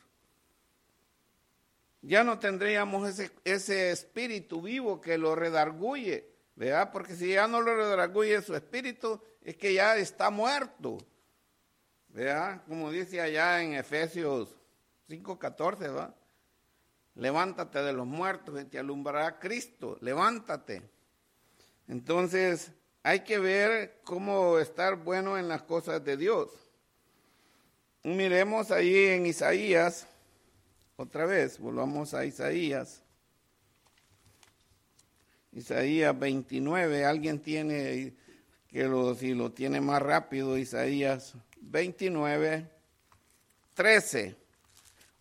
Ya 2.02 2.24
no 2.24 2.40
tendríamos 2.40 3.10
ese, 3.10 3.32
ese 3.44 3.92
espíritu 3.92 4.62
vivo 4.62 5.02
que 5.02 5.18
lo 5.18 5.36
redarguye 5.36 6.36
¿verdad? 6.56 6.92
Porque 6.92 7.16
si 7.16 7.34
ya 7.34 7.48
no 7.48 7.62
lo 7.62 7.76
redarguye 7.76 8.42
su 8.42 8.56
espíritu, 8.56 9.22
es 9.42 9.58
que 9.58 9.74
ya 9.74 9.98
está 9.98 10.30
muerto, 10.30 10.98
¿verdad? 12.10 12.62
Como 12.68 12.90
dice 12.92 13.22
allá 13.22 13.62
en 13.62 13.74
Efesios 13.74 14.56
5:14, 15.08 15.80
¿verdad? 15.80 16.16
Levántate 17.16 17.82
de 17.82 17.94
los 17.94 18.06
muertos 18.06 18.62
y 18.62 18.66
te 18.66 18.80
alumbrará 18.80 19.40
Cristo, 19.40 19.98
levántate. 20.02 20.82
Entonces, 21.88 22.72
hay 23.04 23.22
que 23.22 23.40
ver 23.40 24.02
cómo 24.04 24.60
estar 24.60 24.98
bueno 24.98 25.38
en 25.38 25.48
las 25.48 25.62
cosas 25.62 26.04
de 26.04 26.18
Dios. 26.18 26.50
Miremos 28.04 28.72
ahí 28.72 29.06
en 29.06 29.26
Isaías, 29.26 30.08
otra 30.98 31.26
vez, 31.26 31.58
volvamos 31.58 32.14
a 32.14 32.26
Isaías. 32.26 33.02
Isaías 35.52 36.18
29, 36.20 37.06
alguien 37.06 37.40
tiene 37.40 38.14
que 38.68 38.84
lo, 38.84 39.16
si 39.16 39.34
lo 39.34 39.54
tiene 39.54 39.80
más 39.80 40.02
rápido, 40.02 40.58
Isaías 40.58 41.34
29, 41.62 42.70
13. 43.74 44.45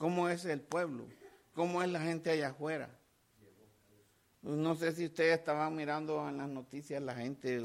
cómo 0.00 0.30
es 0.30 0.46
el 0.46 0.62
pueblo, 0.62 1.04
cómo 1.52 1.82
es 1.82 1.90
la 1.90 2.00
gente 2.00 2.30
allá 2.30 2.48
afuera. 2.48 2.88
No 4.40 4.74
sé 4.74 4.92
si 4.92 5.04
ustedes 5.04 5.38
estaban 5.38 5.76
mirando 5.76 6.26
en 6.26 6.38
las 6.38 6.48
noticias 6.48 7.02
la 7.02 7.14
gente, 7.14 7.60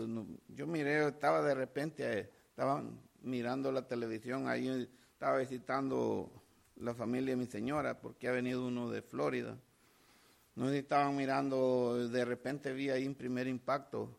yo 0.50 0.68
miré, 0.68 1.08
estaba 1.08 1.42
de 1.42 1.56
repente, 1.56 2.30
estaban 2.50 3.00
mirando 3.22 3.72
la 3.72 3.88
televisión, 3.88 4.50
ahí 4.50 4.92
estaba 5.14 5.38
visitando 5.38 6.30
la 6.76 6.94
familia 6.94 7.36
de 7.36 7.38
mi 7.38 7.46
señora, 7.46 8.02
porque 8.02 8.28
ha 8.28 8.34
venido 8.34 8.68
uno 8.68 8.92
de 8.92 9.02
Florida. 9.02 9.58
No 10.56 10.66
sé 10.66 10.74
si 10.74 10.80
estaban 10.80 11.16
mirando, 11.16 12.10
de 12.10 12.26
repente 12.26 12.74
vi 12.74 12.90
ahí 12.90 13.08
un 13.08 13.16
primer 13.16 13.48
impacto, 13.48 14.10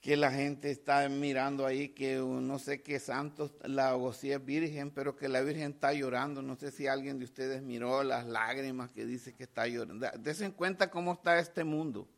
que 0.00 0.16
la 0.16 0.30
gente 0.30 0.70
está 0.70 1.08
mirando 1.08 1.66
ahí, 1.66 1.88
que 1.88 2.16
no 2.16 2.58
sé 2.58 2.82
qué 2.82 3.00
santos, 3.00 3.52
la 3.64 3.96
o 3.96 4.10
es 4.12 4.44
virgen, 4.44 4.90
pero 4.90 5.16
que 5.16 5.28
la 5.28 5.40
virgen 5.40 5.72
está 5.72 5.92
llorando. 5.92 6.40
No 6.40 6.56
sé 6.56 6.70
si 6.70 6.86
alguien 6.86 7.18
de 7.18 7.24
ustedes 7.24 7.62
miró 7.62 8.02
las 8.04 8.26
lágrimas 8.26 8.92
que 8.92 9.04
dice 9.04 9.34
que 9.34 9.44
está 9.44 9.66
llorando. 9.66 10.06
Desen 10.18 10.52
cuenta 10.52 10.90
cómo 10.90 11.14
está 11.14 11.38
este 11.38 11.64
mundo. 11.64 12.08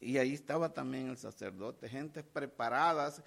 Y 0.00 0.18
ahí 0.18 0.34
estaba 0.34 0.74
también 0.74 1.08
el 1.08 1.16
sacerdote, 1.16 1.88
gente 1.88 2.22
preparadas, 2.22 3.22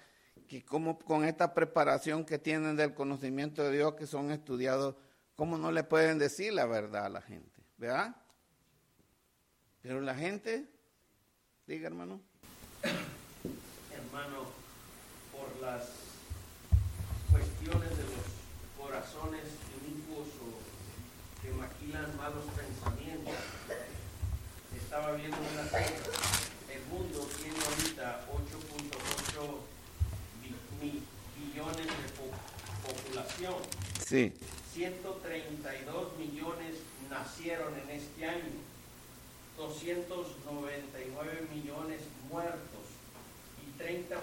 que 0.46 0.64
como 0.64 0.98
con 0.98 1.24
esta 1.24 1.54
preparación 1.54 2.24
que 2.24 2.38
tienen 2.38 2.76
del 2.76 2.94
conocimiento 2.94 3.64
de 3.64 3.76
Dios, 3.76 3.94
que 3.94 4.06
son 4.06 4.30
estudiados 4.30 4.94
¿Cómo 5.38 5.56
no 5.56 5.70
le 5.70 5.84
pueden 5.84 6.18
decir 6.18 6.52
la 6.52 6.66
verdad 6.66 7.04
a 7.04 7.08
la 7.08 7.22
gente? 7.22 7.62
¿Verdad? 7.76 8.16
Pero 9.80 10.00
la 10.00 10.16
gente, 10.16 10.68
diga 11.68 11.88
hermano. 11.88 12.20
Hermano, 13.92 14.46
por 15.30 15.60
las 15.60 15.82
cuestiones 17.30 17.90
de 17.90 18.04
los 18.04 18.24
corazones 18.80 19.44
inicuos 19.84 20.28
o 20.40 21.42
que 21.42 21.50
maquilan 21.52 22.16
malos 22.16 22.44
pensamientos, 22.56 23.34
estaba 24.74 25.12
viendo 25.12 25.36
una 25.36 25.68
serie. 25.68 26.00
El 26.72 26.82
mundo 26.90 27.28
tiene 27.36 27.58
ahorita 27.58 28.24
8.8 28.32 29.68
billones 31.36 31.86
de 31.86 32.08
población. 33.12 33.54
Sí. 34.06 34.32
132 34.72 36.16
millones 36.16 36.76
nacieron 37.10 37.74
en 37.78 37.90
este 37.90 38.26
año, 38.26 38.56
299 39.58 41.48
millones 41.52 42.00
muertos 42.30 42.86
y 43.60 43.82
30% 43.82 44.14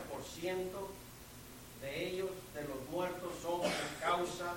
de 1.81 2.07
ellos, 2.07 2.31
de 2.53 2.61
los 2.63 2.89
muertos, 2.89 3.31
son 3.41 3.59
por 3.61 3.71
causa 3.99 4.55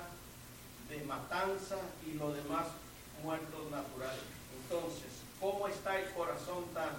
de 0.89 1.03
matanza 1.03 1.77
y 2.07 2.13
los 2.17 2.35
demás 2.35 2.67
muertos 3.23 3.69
naturales. 3.69 4.23
Entonces, 4.63 5.11
¿cómo 5.39 5.67
está 5.67 5.99
el 5.99 6.09
corazón 6.11 6.63
tan 6.73 6.89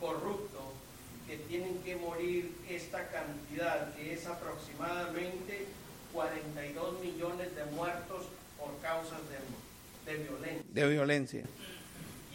corrupto 0.00 0.72
que 1.26 1.36
tienen 1.36 1.82
que 1.82 1.96
morir 1.96 2.54
esta 2.68 3.08
cantidad, 3.08 3.92
que 3.94 4.14
es 4.14 4.26
aproximadamente 4.26 5.66
42 6.12 7.00
millones 7.00 7.54
de 7.56 7.64
muertos 7.66 8.26
por 8.58 8.78
causas 8.80 9.18
de, 9.28 10.12
de 10.12 10.18
violencia. 10.22 10.64
De 10.68 10.88
violencia. 10.88 11.44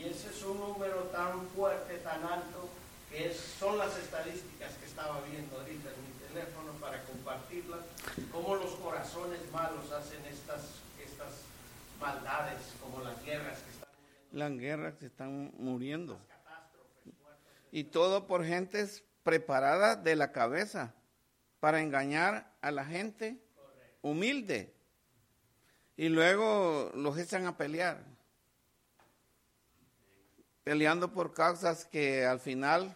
Y 0.02 0.10
ese 0.10 0.30
es 0.30 0.44
un 0.44 0.60
número 0.60 1.04
tan 1.12 1.48
fuerte, 1.50 1.98
tan 1.98 2.24
alto, 2.24 2.70
que 3.12 3.30
es, 3.30 3.38
son 3.38 3.78
las 3.78 3.96
estadísticas 3.98 4.74
que 4.78 4.86
estaba 4.88 5.22
viendo 5.30 5.56
ahorita 5.60 5.90
en 5.90 6.02
mi 6.04 6.28
teléfono 6.28 6.72
para 6.80 7.04
compartirla. 7.04 7.78
Cómo 8.32 8.56
los 8.56 8.72
corazones 8.78 9.40
malos 9.52 9.92
hacen 9.92 10.26
estas, 10.26 10.62
estas 11.06 11.42
maldades, 12.00 12.58
como 12.82 13.04
las 13.04 13.24
guerras 13.24 13.60
que 13.60 13.70
están 13.70 13.90
muriendo. 13.94 14.40
Las 14.40 14.60
guerras 14.60 14.94
que 14.96 15.06
están 15.06 15.54
muriendo. 15.60 16.20
Y 17.72 17.84
todo 17.84 18.26
por 18.26 18.44
gentes 18.44 19.04
preparadas 19.22 20.04
de 20.04 20.16
la 20.16 20.32
cabeza 20.32 20.96
para 21.60 21.80
engañar 21.80 22.52
a 22.62 22.72
la 22.72 22.86
gente 22.86 23.38
humilde. 24.02 24.74
Y 25.96 26.10
luego 26.10 26.92
los 26.96 27.20
echan 27.20 27.46
a 27.46 27.56
pelear. 27.56 28.11
Peleando 30.64 31.12
por 31.12 31.34
causas 31.34 31.86
que 31.86 32.26
al 32.26 32.40
final 32.40 32.96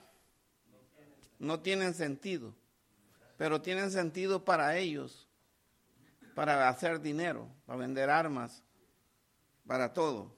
no 1.39 1.59
tienen 1.61 1.93
sentido, 1.93 2.53
pero 3.37 3.61
tienen 3.61 3.91
sentido 3.91 4.45
para 4.45 4.77
ellos, 4.77 5.27
para 6.35 6.69
hacer 6.69 7.01
dinero, 7.01 7.49
para 7.65 7.79
vender 7.79 8.09
armas, 8.09 8.63
para 9.65 9.93
todo. 9.93 10.35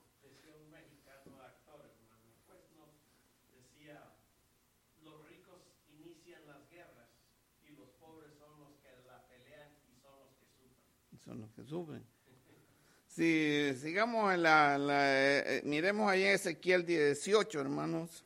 Son 11.27 11.41
los 11.41 11.51
que 11.51 11.65
sufren. 11.65 12.01
Son 12.05 12.21
los 12.21 12.31
que 12.45 12.45
sufren. 12.45 12.97
Si 13.17 13.73
sigamos 13.81 14.31
en 14.31 14.43
la, 14.43 14.77
la 14.77 15.11
eh, 15.11 15.57
eh, 15.57 15.61
miremos 15.65 16.07
ahí 16.07 16.21
en 16.21 16.35
Ezequiel 16.35 16.85
18, 16.85 17.59
hermanos. 17.59 18.23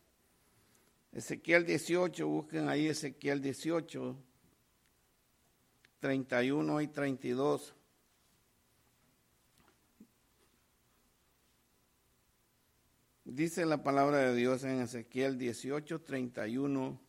Ezequiel 1.14 1.66
18, 1.66 2.28
busquen 2.28 2.68
ahí 2.68 2.90
Ezequiel 2.90 3.42
18, 3.42 4.18
31 6.02 6.82
y 6.82 6.88
32. 6.90 7.74
Dice 13.24 13.66
la 13.66 13.82
palabra 13.82 14.18
de 14.18 14.36
Dios 14.36 14.66
en 14.66 14.82
Ezequiel 14.82 15.38
18, 15.38 16.02
31 16.02 17.00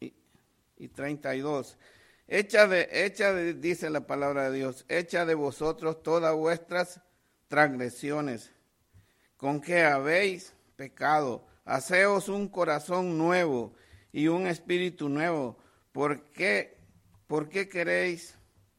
y, 0.00 0.14
y 0.78 0.88
32. 0.88 1.76
Echa 2.34 2.66
de, 2.66 2.88
echa 2.90 3.34
dice 3.34 3.90
la 3.90 4.06
palabra 4.06 4.48
de 4.48 4.56
Dios, 4.56 4.86
echa 4.88 5.26
de 5.26 5.34
vosotros 5.34 6.02
todas 6.02 6.34
vuestras 6.34 7.02
transgresiones, 7.46 8.50
con 9.36 9.60
que 9.60 9.82
habéis 9.82 10.54
pecado. 10.74 11.46
Haceos 11.66 12.30
un 12.30 12.48
corazón 12.48 13.18
nuevo 13.18 13.74
y 14.12 14.28
un 14.28 14.46
espíritu 14.46 15.10
nuevo. 15.10 15.58
¿Por 15.92 16.30
qué, 16.30 16.78
por 17.26 17.50
qué 17.50 17.68
queréis, 17.68 18.34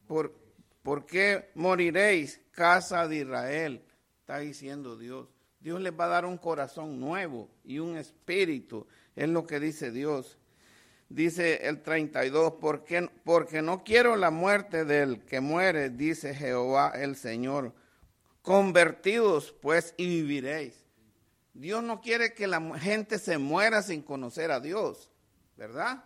por, 0.08 0.34
por 0.82 1.06
qué 1.06 1.52
moriréis, 1.54 2.40
casa 2.50 3.06
de 3.06 3.18
Israel? 3.18 3.84
Está 4.18 4.38
diciendo 4.38 4.98
Dios. 4.98 5.28
Dios 5.60 5.80
les 5.80 5.92
va 5.92 6.06
a 6.06 6.08
dar 6.08 6.24
un 6.24 6.38
corazón 6.38 6.98
nuevo 6.98 7.48
y 7.62 7.78
un 7.78 7.98
espíritu. 7.98 8.88
Es 9.14 9.28
lo 9.28 9.46
que 9.46 9.60
dice 9.60 9.92
Dios. 9.92 10.38
Dice 11.08 11.66
el 11.68 11.82
32, 11.82 12.54
porque, 12.60 13.08
porque 13.24 13.62
no 13.62 13.84
quiero 13.84 14.16
la 14.16 14.30
muerte 14.30 14.84
del 14.84 15.24
que 15.24 15.40
muere, 15.40 15.90
dice 15.90 16.34
Jehová 16.34 16.92
el 16.94 17.16
Señor. 17.16 17.74
Convertidos 18.42 19.54
pues 19.60 19.94
y 19.96 20.06
viviréis. 20.06 20.84
Dios 21.52 21.82
no 21.84 22.00
quiere 22.00 22.34
que 22.34 22.46
la 22.46 22.60
gente 22.78 23.18
se 23.18 23.38
muera 23.38 23.82
sin 23.82 24.02
conocer 24.02 24.50
a 24.50 24.60
Dios, 24.60 25.10
¿verdad? 25.56 26.04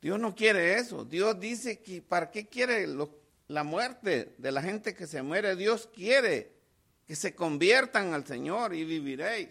Dios 0.00 0.20
no 0.20 0.34
quiere 0.34 0.74
eso. 0.74 1.04
Dios 1.04 1.38
dice 1.40 1.80
que 1.80 2.00
¿para 2.00 2.30
qué 2.30 2.46
quiere 2.46 2.86
la 3.48 3.64
muerte 3.64 4.34
de 4.38 4.52
la 4.52 4.62
gente 4.62 4.94
que 4.94 5.06
se 5.06 5.22
muere? 5.22 5.56
Dios 5.56 5.88
quiere 5.92 6.52
que 7.04 7.16
se 7.16 7.34
conviertan 7.34 8.14
al 8.14 8.26
Señor 8.26 8.74
y 8.74 8.84
viviréis. 8.84 9.48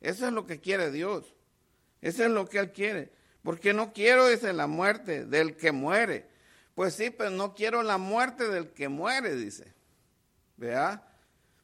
Eso 0.00 0.26
es 0.26 0.32
lo 0.32 0.44
que 0.44 0.60
quiere 0.60 0.90
Dios. 0.90 1.34
Eso 2.02 2.24
es 2.24 2.30
lo 2.30 2.46
que 2.46 2.58
Él 2.58 2.72
quiere. 2.72 3.10
Porque 3.44 3.74
no 3.74 3.92
quiero, 3.92 4.26
dice, 4.26 4.54
la 4.54 4.66
muerte 4.66 5.26
del 5.26 5.54
que 5.54 5.70
muere. 5.70 6.26
Pues 6.74 6.94
sí, 6.94 7.10
pero 7.10 7.30
no 7.30 7.54
quiero 7.54 7.82
la 7.82 7.98
muerte 7.98 8.48
del 8.48 8.72
que 8.72 8.88
muere, 8.88 9.36
dice. 9.36 9.72
¿Verdad? 10.56 11.02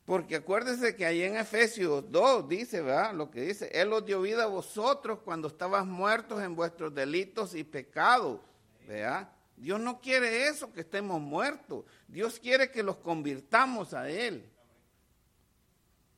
Porque 0.05 0.37
acuérdese 0.37 0.95
que 0.95 1.07
ahí 1.07 1.23
en 1.23 1.37
Efesios 1.37 2.05
2 2.13 2.49
dice, 2.49 2.83
¿verdad? 2.83 3.15
Lo 3.15 3.31
que 3.31 3.41
dice, 3.41 3.71
Él 3.73 3.93
os 3.95 4.05
dio 4.05 4.21
vida 4.21 4.43
a 4.43 4.47
vosotros 4.47 5.21
cuando 5.25 5.49
estabas 5.49 5.87
muertos 5.87 6.43
en 6.43 6.55
vuestros 6.55 6.95
delitos 6.95 7.55
y 7.55 7.65
pecados. 7.65 8.41
¿Verdad? 8.87 9.31
Dios 9.57 9.81
no 9.81 10.01
quiere 10.03 10.49
eso, 10.49 10.71
que 10.75 10.81
estemos 10.81 11.19
muertos. 11.19 11.87
Dios 12.07 12.39
quiere 12.39 12.71
que 12.71 12.83
los 12.83 12.97
convirtamos 12.97 13.95
a 13.95 14.11
Él. 14.11 14.47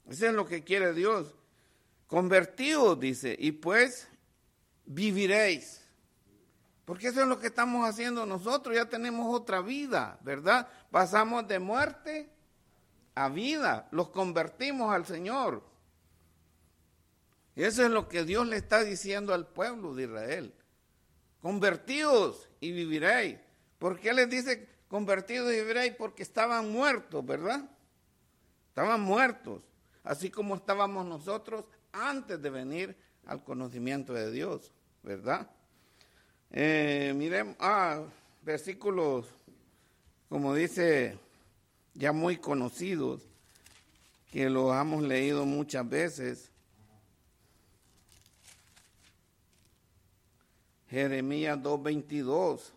Eso 0.08 0.26
es 0.26 0.32
lo 0.32 0.44
que 0.44 0.64
quiere 0.64 0.92
Dios. 0.92 1.36
Convertidos, 2.08 2.98
dice, 2.98 3.36
y 3.38 3.52
pues 3.52 4.08
viviréis. 4.84 5.82
Porque 6.84 7.08
eso 7.08 7.22
es 7.22 7.28
lo 7.28 7.38
que 7.38 7.46
estamos 7.46 7.88
haciendo 7.88 8.26
nosotros, 8.26 8.74
ya 8.74 8.88
tenemos 8.88 9.34
otra 9.34 9.60
vida, 9.60 10.18
¿verdad? 10.22 10.68
Pasamos 10.90 11.46
de 11.46 11.58
muerte 11.58 12.28
a 13.14 13.28
vida, 13.28 13.88
los 13.92 14.08
convertimos 14.10 14.92
al 14.92 15.06
Señor. 15.06 15.62
Eso 17.54 17.84
es 17.84 17.90
lo 17.90 18.08
que 18.08 18.24
Dios 18.24 18.46
le 18.46 18.56
está 18.56 18.82
diciendo 18.82 19.34
al 19.34 19.46
pueblo 19.46 19.94
de 19.94 20.04
Israel. 20.04 20.54
Convertidos 21.40 22.48
y 22.60 22.72
viviréis. 22.72 23.38
¿Por 23.78 24.00
qué 24.00 24.12
les 24.12 24.28
dice 24.28 24.68
convertidos 24.88 25.52
y 25.52 25.56
viviréis? 25.56 25.94
Porque 25.94 26.22
estaban 26.22 26.70
muertos, 26.70 27.24
¿verdad? 27.24 27.68
Estaban 28.68 29.02
muertos, 29.02 29.62
así 30.02 30.30
como 30.30 30.54
estábamos 30.54 31.04
nosotros 31.04 31.66
antes 31.92 32.40
de 32.40 32.48
venir 32.48 32.96
al 33.26 33.42
conocimiento 33.42 34.12
de 34.12 34.30
Dios, 34.30 34.72
¿verdad? 35.02 35.48
Eh, 36.50 37.12
miremos, 37.16 37.56
ah, 37.60 38.02
versículos, 38.42 39.26
como 40.28 40.54
dice, 40.54 41.18
ya 41.94 42.12
muy 42.12 42.36
conocidos, 42.36 43.22
que 44.30 44.48
los 44.48 44.74
hemos 44.74 45.02
leído 45.02 45.44
muchas 45.44 45.88
veces. 45.88 46.50
Jeremías 50.88 51.58
2.22. 51.58 52.72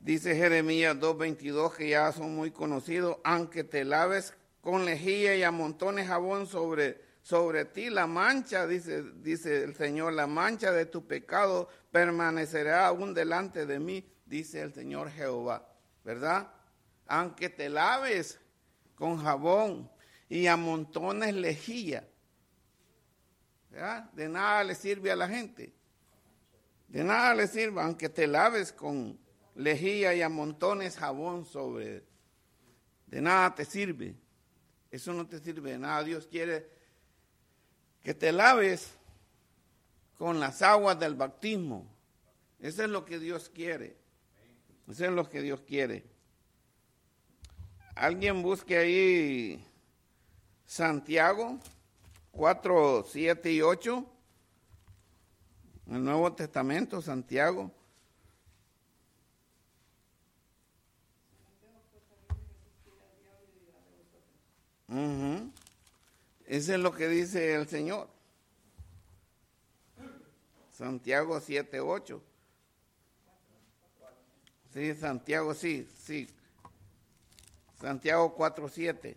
Dice 0.00 0.36
Jeremías 0.36 0.96
2.22 0.96 1.76
que 1.76 1.88
ya 1.90 2.12
son 2.12 2.34
muy 2.34 2.50
conocidos, 2.50 3.16
aunque 3.24 3.64
te 3.64 3.84
laves 3.84 4.34
con 4.60 4.84
lejía 4.84 5.36
y 5.36 5.42
amontones 5.42 6.08
jabón 6.08 6.46
sobre, 6.46 7.03
sobre 7.24 7.64
ti, 7.64 7.88
la 7.88 8.06
mancha, 8.06 8.66
dice, 8.66 9.02
dice 9.22 9.64
el 9.64 9.74
Señor, 9.74 10.12
la 10.12 10.26
mancha 10.26 10.70
de 10.72 10.84
tu 10.84 11.06
pecado 11.06 11.70
permanecerá 11.90 12.86
aún 12.86 13.14
delante 13.14 13.64
de 13.64 13.80
mí, 13.80 14.06
dice 14.26 14.60
el 14.60 14.74
Señor 14.74 15.10
Jehová, 15.10 15.66
¿verdad? 16.04 16.52
Aunque 17.06 17.48
te 17.48 17.70
laves 17.70 18.38
con 18.94 19.16
jabón 19.16 19.90
y 20.28 20.48
amontones 20.48 21.34
lejía, 21.34 22.06
¿verdad? 23.70 24.04
De 24.12 24.28
nada 24.28 24.62
le 24.62 24.74
sirve 24.74 25.10
a 25.10 25.16
la 25.16 25.26
gente. 25.26 25.72
De 26.88 27.02
nada 27.04 27.34
le 27.34 27.46
sirve, 27.46 27.80
aunque 27.80 28.10
te 28.10 28.26
laves 28.26 28.70
con 28.70 29.18
lejía 29.54 30.14
y 30.14 30.20
amontones 30.20 30.98
jabón 30.98 31.46
sobre, 31.46 32.04
de 33.06 33.22
nada 33.22 33.54
te 33.54 33.64
sirve. 33.64 34.14
Eso 34.90 35.14
no 35.14 35.26
te 35.26 35.38
sirve 35.40 35.70
de 35.70 35.78
nada. 35.78 36.04
Dios 36.04 36.26
quiere 36.26 36.73
que 38.04 38.12
te 38.12 38.30
laves 38.30 38.92
con 40.18 40.38
las 40.38 40.60
aguas 40.60 41.00
del 41.00 41.14
bautismo. 41.14 41.86
Eso 42.60 42.84
es 42.84 42.90
lo 42.90 43.04
que 43.04 43.18
Dios 43.18 43.48
quiere. 43.48 43.96
Eso 44.86 45.06
es 45.06 45.10
lo 45.10 45.28
que 45.28 45.40
Dios 45.40 45.62
quiere. 45.62 46.04
Alguien 47.94 48.42
busque 48.42 48.76
ahí 48.76 49.66
Santiago 50.66 51.58
4, 52.32 53.06
7 53.08 53.52
y 53.52 53.62
8. 53.62 54.06
El 55.86 56.04
Nuevo 56.04 56.32
Testamento, 56.34 57.00
Santiago. 57.00 57.70
Uh 64.88 65.53
Eso 66.46 66.74
es 66.74 66.80
lo 66.80 66.92
que 66.94 67.08
dice 67.08 67.54
el 67.54 67.68
Señor. 67.68 68.08
Santiago 70.70 71.40
7, 71.40 71.80
8. 71.80 72.22
Sí, 74.72 74.94
Santiago, 74.94 75.54
sí, 75.54 75.88
sí. 75.96 76.28
Santiago 77.80 78.34
4, 78.34 78.68
7. 78.68 79.16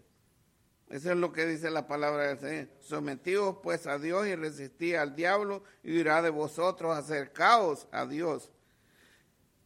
Eso 0.90 1.12
es 1.12 1.18
lo 1.18 1.34
que 1.34 1.46
dice 1.46 1.70
la 1.70 1.88
palabra 1.88 2.28
del 2.28 2.40
Señor. 2.40 2.70
Sometidos 2.80 3.58
pues 3.62 3.88
a 3.88 3.98
Dios 3.98 4.28
y 4.28 4.36
resistí 4.36 4.96
al 4.96 5.16
diablo 5.16 5.64
y 5.84 6.00
irá 6.00 6.22
de 6.22 6.30
vosotros, 6.30 6.96
acercaos 6.96 7.88
a 7.92 8.06
Dios. 8.06 8.52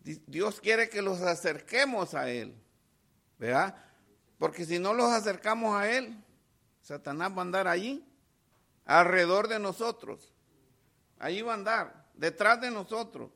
Dios 0.03 0.61
quiere 0.61 0.89
que 0.89 1.01
los 1.01 1.21
acerquemos 1.21 2.15
a 2.15 2.31
Él, 2.31 2.55
¿verdad? 3.37 3.75
Porque 4.39 4.65
si 4.65 4.79
no 4.79 4.93
los 4.93 5.11
acercamos 5.11 5.75
a 5.75 5.91
Él, 5.91 6.17
Satanás 6.81 7.31
va 7.31 7.37
a 7.37 7.41
andar 7.41 7.67
allí, 7.67 8.05
alrededor 8.85 9.47
de 9.47 9.59
nosotros. 9.59 10.33
Allí 11.19 11.41
va 11.41 11.51
a 11.51 11.55
andar, 11.55 12.05
detrás 12.15 12.59
de 12.61 12.71
nosotros. 12.71 13.31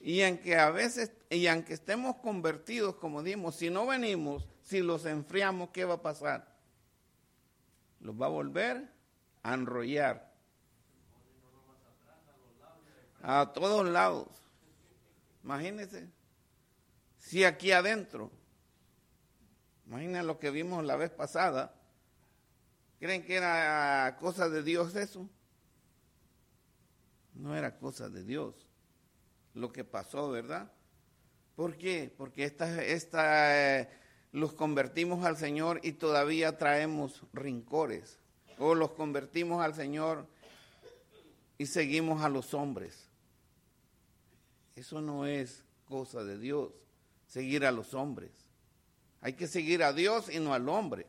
Y 0.00 0.22
aunque 0.22 0.56
a 0.56 0.70
veces, 0.70 1.12
y 1.30 1.46
aunque 1.46 1.74
estemos 1.74 2.16
convertidos, 2.16 2.96
como 2.96 3.22
dimos, 3.22 3.54
si 3.54 3.70
no 3.70 3.86
venimos, 3.86 4.48
si 4.62 4.80
los 4.80 5.06
enfriamos, 5.06 5.70
¿qué 5.70 5.84
va 5.84 5.94
a 5.94 6.02
pasar? 6.02 6.52
Los 8.00 8.20
va 8.20 8.26
a 8.26 8.30
volver 8.30 8.88
a 9.44 9.54
enrollar. 9.54 10.32
A 13.22 13.52
todos 13.54 13.86
lados. 13.86 14.26
Imagínense. 15.44 16.08
Si 17.18 17.44
aquí 17.44 17.70
adentro, 17.70 18.32
imaginen 19.86 20.26
lo 20.26 20.40
que 20.40 20.50
vimos 20.50 20.84
la 20.84 20.96
vez 20.96 21.10
pasada, 21.10 21.72
¿creen 23.02 23.24
que 23.24 23.34
era 23.34 24.16
cosa 24.20 24.48
de 24.48 24.62
Dios 24.62 24.94
eso? 24.94 25.28
No 27.34 27.56
era 27.56 27.76
cosa 27.76 28.08
de 28.08 28.22
Dios 28.22 28.68
lo 29.54 29.72
que 29.72 29.82
pasó, 29.82 30.30
¿verdad? 30.30 30.70
¿Por 31.56 31.76
qué? 31.76 32.14
Porque 32.16 32.44
esta, 32.44 32.80
esta, 32.84 33.80
eh, 33.80 33.88
los 34.30 34.52
convertimos 34.54 35.24
al 35.24 35.36
Señor 35.36 35.80
y 35.82 35.94
todavía 35.94 36.56
traemos 36.56 37.24
rincores. 37.32 38.20
O 38.56 38.76
los 38.76 38.92
convertimos 38.92 39.64
al 39.64 39.74
Señor 39.74 40.28
y 41.58 41.66
seguimos 41.66 42.22
a 42.22 42.28
los 42.28 42.54
hombres. 42.54 43.08
Eso 44.76 45.00
no 45.00 45.26
es 45.26 45.64
cosa 45.86 46.22
de 46.22 46.38
Dios, 46.38 46.70
seguir 47.26 47.66
a 47.66 47.72
los 47.72 47.94
hombres. 47.94 48.30
Hay 49.20 49.32
que 49.32 49.48
seguir 49.48 49.82
a 49.82 49.92
Dios 49.92 50.32
y 50.32 50.38
no 50.38 50.54
al 50.54 50.68
hombre. 50.68 51.08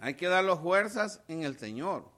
Hay 0.00 0.14
que 0.14 0.28
dar 0.28 0.42
las 0.44 0.58
fuerzas 0.58 1.20
en 1.28 1.42
el 1.42 1.58
Señor. 1.58 2.10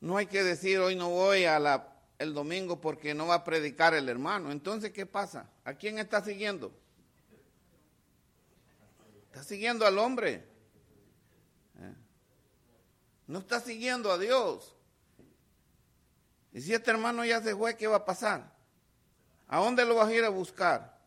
No 0.00 0.16
hay 0.16 0.26
que 0.26 0.42
decir 0.42 0.80
hoy 0.80 0.96
no 0.96 1.08
voy 1.08 1.44
a 1.44 1.58
la, 1.60 1.96
el 2.18 2.34
domingo 2.34 2.80
porque 2.80 3.14
no 3.14 3.28
va 3.28 3.36
a 3.36 3.44
predicar 3.44 3.94
el 3.94 4.08
hermano. 4.08 4.50
Entonces, 4.50 4.90
¿qué 4.90 5.06
pasa? 5.06 5.48
¿A 5.64 5.74
quién 5.74 5.98
está 5.98 6.22
siguiendo? 6.22 6.72
Está 9.26 9.44
siguiendo 9.44 9.86
al 9.86 9.98
hombre. 9.98 10.44
¿Eh? 11.78 11.94
No 13.28 13.38
está 13.38 13.60
siguiendo 13.60 14.10
a 14.10 14.18
Dios. 14.18 14.74
Y 16.52 16.60
si 16.60 16.74
este 16.74 16.90
hermano 16.90 17.24
ya 17.24 17.40
se 17.40 17.54
fue, 17.54 17.76
¿qué 17.76 17.86
va 17.86 17.96
a 17.96 18.04
pasar? 18.04 18.52
¿A 19.46 19.60
dónde 19.60 19.84
lo 19.84 19.94
vas 19.94 20.08
a 20.08 20.14
ir 20.14 20.24
a 20.24 20.28
buscar? 20.28 20.98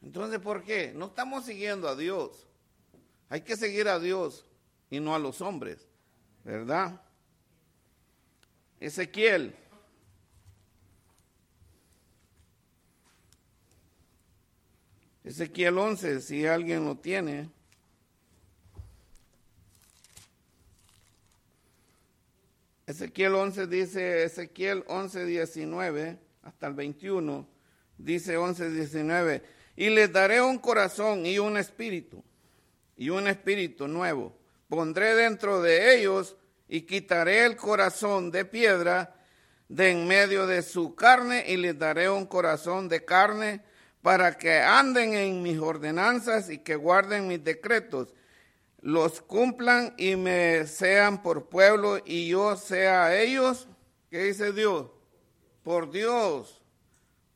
Entonces, 0.00 0.40
¿por 0.40 0.64
qué? 0.64 0.92
No 0.94 1.06
estamos 1.06 1.44
siguiendo 1.44 1.86
a 1.86 1.96
Dios. 1.96 2.48
Hay 3.32 3.40
que 3.40 3.56
seguir 3.56 3.88
a 3.88 3.98
Dios 3.98 4.44
y 4.90 5.00
no 5.00 5.14
a 5.14 5.18
los 5.18 5.40
hombres. 5.40 5.88
¿verdad? 6.44 7.00
Ezequiel. 8.78 9.56
Ezequiel 15.24 15.78
11, 15.78 16.20
si 16.20 16.46
alguien 16.46 16.84
lo 16.84 16.98
tiene. 16.98 17.48
Ezequiel 22.86 23.34
11 23.34 23.66
dice, 23.66 24.24
Ezequiel 24.24 24.84
11, 24.88 25.24
19 25.24 26.18
hasta 26.42 26.66
el 26.66 26.74
21, 26.74 27.48
dice 27.96 28.36
11, 28.36 28.72
19, 28.72 29.42
y 29.76 29.88
les 29.88 30.12
daré 30.12 30.42
un 30.42 30.58
corazón 30.58 31.24
y 31.24 31.38
un 31.38 31.56
espíritu, 31.56 32.22
y 33.02 33.10
un 33.10 33.26
espíritu 33.26 33.88
nuevo 33.88 34.32
pondré 34.68 35.16
dentro 35.16 35.60
de 35.60 35.96
ellos 35.96 36.36
y 36.68 36.82
quitaré 36.82 37.44
el 37.44 37.56
corazón 37.56 38.30
de 38.30 38.44
piedra 38.44 39.16
de 39.68 39.90
en 39.90 40.06
medio 40.06 40.46
de 40.46 40.62
su 40.62 40.94
carne 40.94 41.44
y 41.48 41.56
les 41.56 41.76
daré 41.76 42.08
un 42.08 42.26
corazón 42.26 42.88
de 42.88 43.04
carne 43.04 43.64
para 44.02 44.38
que 44.38 44.60
anden 44.60 45.14
en 45.14 45.42
mis 45.42 45.58
ordenanzas 45.58 46.48
y 46.48 46.58
que 46.58 46.76
guarden 46.76 47.26
mis 47.26 47.42
decretos, 47.42 48.14
los 48.80 49.20
cumplan 49.20 49.94
y 49.98 50.14
me 50.14 50.68
sean 50.68 51.24
por 51.24 51.48
pueblo 51.48 51.98
y 52.04 52.28
yo 52.28 52.54
sea 52.54 53.06
a 53.06 53.16
ellos. 53.20 53.66
¿Qué 54.10 54.22
dice 54.22 54.52
Dios? 54.52 54.92
Por 55.64 55.90
Dios, 55.90 56.62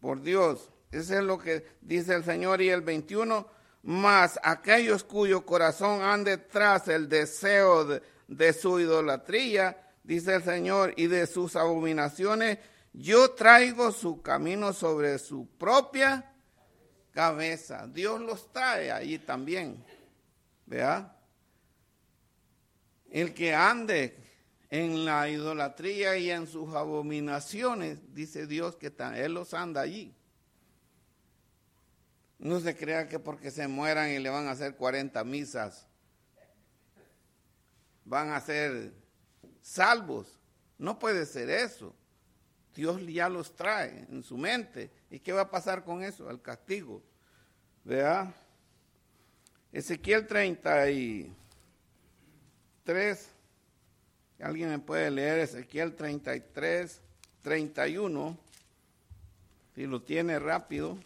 por 0.00 0.22
Dios. 0.22 0.70
Eso 0.92 1.18
es 1.18 1.24
lo 1.24 1.38
que 1.38 1.66
dice 1.80 2.14
el 2.14 2.22
Señor 2.22 2.62
y 2.62 2.68
el 2.68 2.82
21 2.82 3.55
mas 3.86 4.36
aquellos 4.42 5.04
cuyo 5.04 5.46
corazón 5.46 6.02
ande 6.02 6.38
tras 6.38 6.88
el 6.88 7.08
deseo 7.08 7.84
de, 8.26 8.52
su 8.52 8.80
idolatría, 8.80 9.80
dice 10.02 10.34
el 10.34 10.42
Señor, 10.42 10.92
y 10.96 11.06
de 11.06 11.28
sus 11.28 11.54
abominaciones, 11.54 12.58
yo 12.92 13.30
traigo 13.30 13.92
su 13.92 14.22
camino 14.22 14.72
sobre 14.72 15.20
su 15.20 15.46
propia 15.56 16.32
cabeza. 17.12 17.86
Dios 17.86 18.20
los 18.20 18.52
trae 18.52 18.90
ahí 18.90 19.20
también. 19.20 19.84
¿Vea? 20.66 21.16
El 23.08 23.34
que 23.34 23.54
ande 23.54 24.16
en 24.68 25.04
la 25.04 25.28
idolatría 25.28 26.16
y 26.16 26.32
en 26.32 26.48
sus 26.48 26.74
abominaciones, 26.74 28.12
dice 28.12 28.48
Dios 28.48 28.74
que 28.74 28.92
Él 29.14 29.34
los 29.34 29.54
anda 29.54 29.82
allí. 29.82 30.15
No 32.46 32.60
se 32.60 32.76
crea 32.76 33.08
que 33.08 33.18
porque 33.18 33.50
se 33.50 33.66
mueran 33.66 34.12
y 34.12 34.20
le 34.20 34.30
van 34.30 34.46
a 34.46 34.52
hacer 34.52 34.76
40 34.76 35.24
misas, 35.24 35.84
van 38.04 38.30
a 38.30 38.40
ser 38.40 38.92
salvos. 39.60 40.38
No 40.78 40.96
puede 40.96 41.26
ser 41.26 41.50
eso. 41.50 41.92
Dios 42.72 43.04
ya 43.04 43.28
los 43.28 43.56
trae 43.56 44.06
en 44.08 44.22
su 44.22 44.38
mente. 44.38 44.92
¿Y 45.10 45.18
qué 45.18 45.32
va 45.32 45.40
a 45.40 45.50
pasar 45.50 45.82
con 45.82 46.04
eso? 46.04 46.30
El 46.30 46.40
castigo. 46.40 47.02
Vea. 47.82 48.32
Ezequiel 49.72 50.28
33. 50.28 53.28
¿Alguien 54.38 54.68
me 54.68 54.78
puede 54.78 55.10
leer 55.10 55.40
Ezequiel 55.40 55.96
33, 55.96 57.02
31? 57.42 58.38
Si 59.74 59.84
lo 59.84 60.00
tiene 60.00 60.38
rápido. 60.38 60.96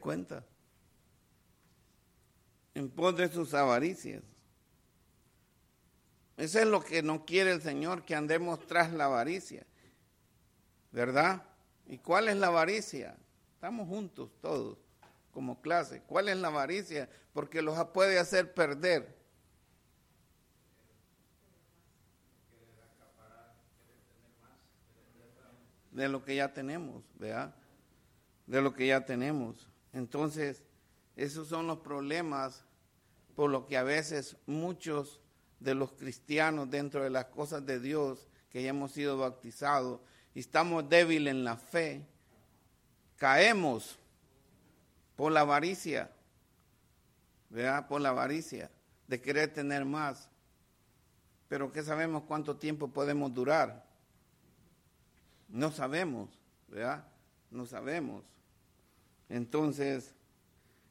Cuenta. 0.00 0.44
En 2.74 2.90
pos 2.90 3.16
de 3.16 3.28
sus 3.28 3.54
avaricias. 3.54 4.22
Eso 6.36 6.58
es 6.58 6.66
lo 6.66 6.82
que 6.82 7.02
no 7.02 7.24
quiere 7.24 7.52
el 7.52 7.62
Señor, 7.62 8.04
que 8.04 8.14
andemos 8.14 8.66
tras 8.66 8.92
la 8.92 9.06
avaricia. 9.06 9.66
¿Verdad? 10.92 11.42
¿Y 11.86 11.98
cuál 11.98 12.28
es 12.28 12.36
la 12.36 12.48
avaricia? 12.48 13.16
Estamos 13.54 13.88
juntos 13.88 14.30
todos 14.40 14.78
como 15.36 15.60
clase. 15.60 16.02
¿Cuál 16.06 16.28
es 16.28 16.36
la 16.38 16.48
avaricia? 16.48 17.10
Porque 17.34 17.60
los 17.60 17.78
puede 17.88 18.18
hacer 18.18 18.54
perder. 18.54 19.14
De 25.90 26.08
lo 26.08 26.24
que 26.24 26.36
ya 26.36 26.52
tenemos, 26.52 27.04
¿verdad? 27.18 27.54
De 28.46 28.60
lo 28.60 28.72
que 28.72 28.86
ya 28.86 29.04
tenemos. 29.04 29.68
Entonces, 29.96 30.62
esos 31.16 31.48
son 31.48 31.66
los 31.66 31.78
problemas 31.78 32.66
por 33.34 33.50
lo 33.50 33.64
que 33.64 33.78
a 33.78 33.82
veces 33.82 34.36
muchos 34.44 35.22
de 35.58 35.74
los 35.74 35.92
cristianos 35.92 36.68
dentro 36.70 37.02
de 37.02 37.08
las 37.08 37.24
cosas 37.26 37.64
de 37.64 37.80
Dios 37.80 38.28
que 38.50 38.62
ya 38.62 38.68
hemos 38.68 38.92
sido 38.92 39.16
bautizados 39.16 40.02
y 40.34 40.40
estamos 40.40 40.86
débiles 40.86 41.30
en 41.30 41.44
la 41.44 41.56
fe, 41.56 42.06
caemos 43.16 43.98
por 45.16 45.32
la 45.32 45.40
avaricia, 45.40 46.10
¿verdad? 47.48 47.88
Por 47.88 48.02
la 48.02 48.10
avaricia 48.10 48.70
de 49.08 49.18
querer 49.18 49.50
tener 49.50 49.86
más. 49.86 50.28
Pero 51.48 51.72
¿qué 51.72 51.82
sabemos 51.82 52.24
cuánto 52.24 52.58
tiempo 52.58 52.88
podemos 52.88 53.32
durar? 53.32 53.86
No 55.48 55.70
sabemos, 55.70 56.38
¿verdad? 56.68 57.02
No 57.50 57.64
sabemos. 57.64 58.35
Entonces, 59.28 60.14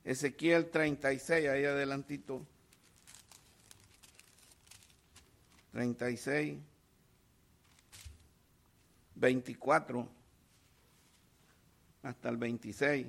Ezequiel 0.03 0.69
36, 0.69 1.47
ahí 1.47 1.65
adelantito. 1.65 2.45
36. 5.71 6.57
24 9.15 10.07
hasta 12.03 12.29
el 12.29 12.37
26. 12.37 13.07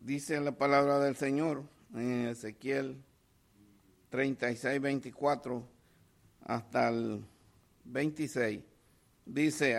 Dice 0.00 0.40
la 0.40 0.52
palabra 0.52 0.98
del 1.00 1.16
Señor 1.16 1.62
en 1.94 2.28
Ezequiel 2.28 2.96
36, 4.08 4.80
24 4.80 5.62
hasta 6.44 6.88
el 6.88 7.24
26. 7.84 8.62
Dice, 9.26 9.76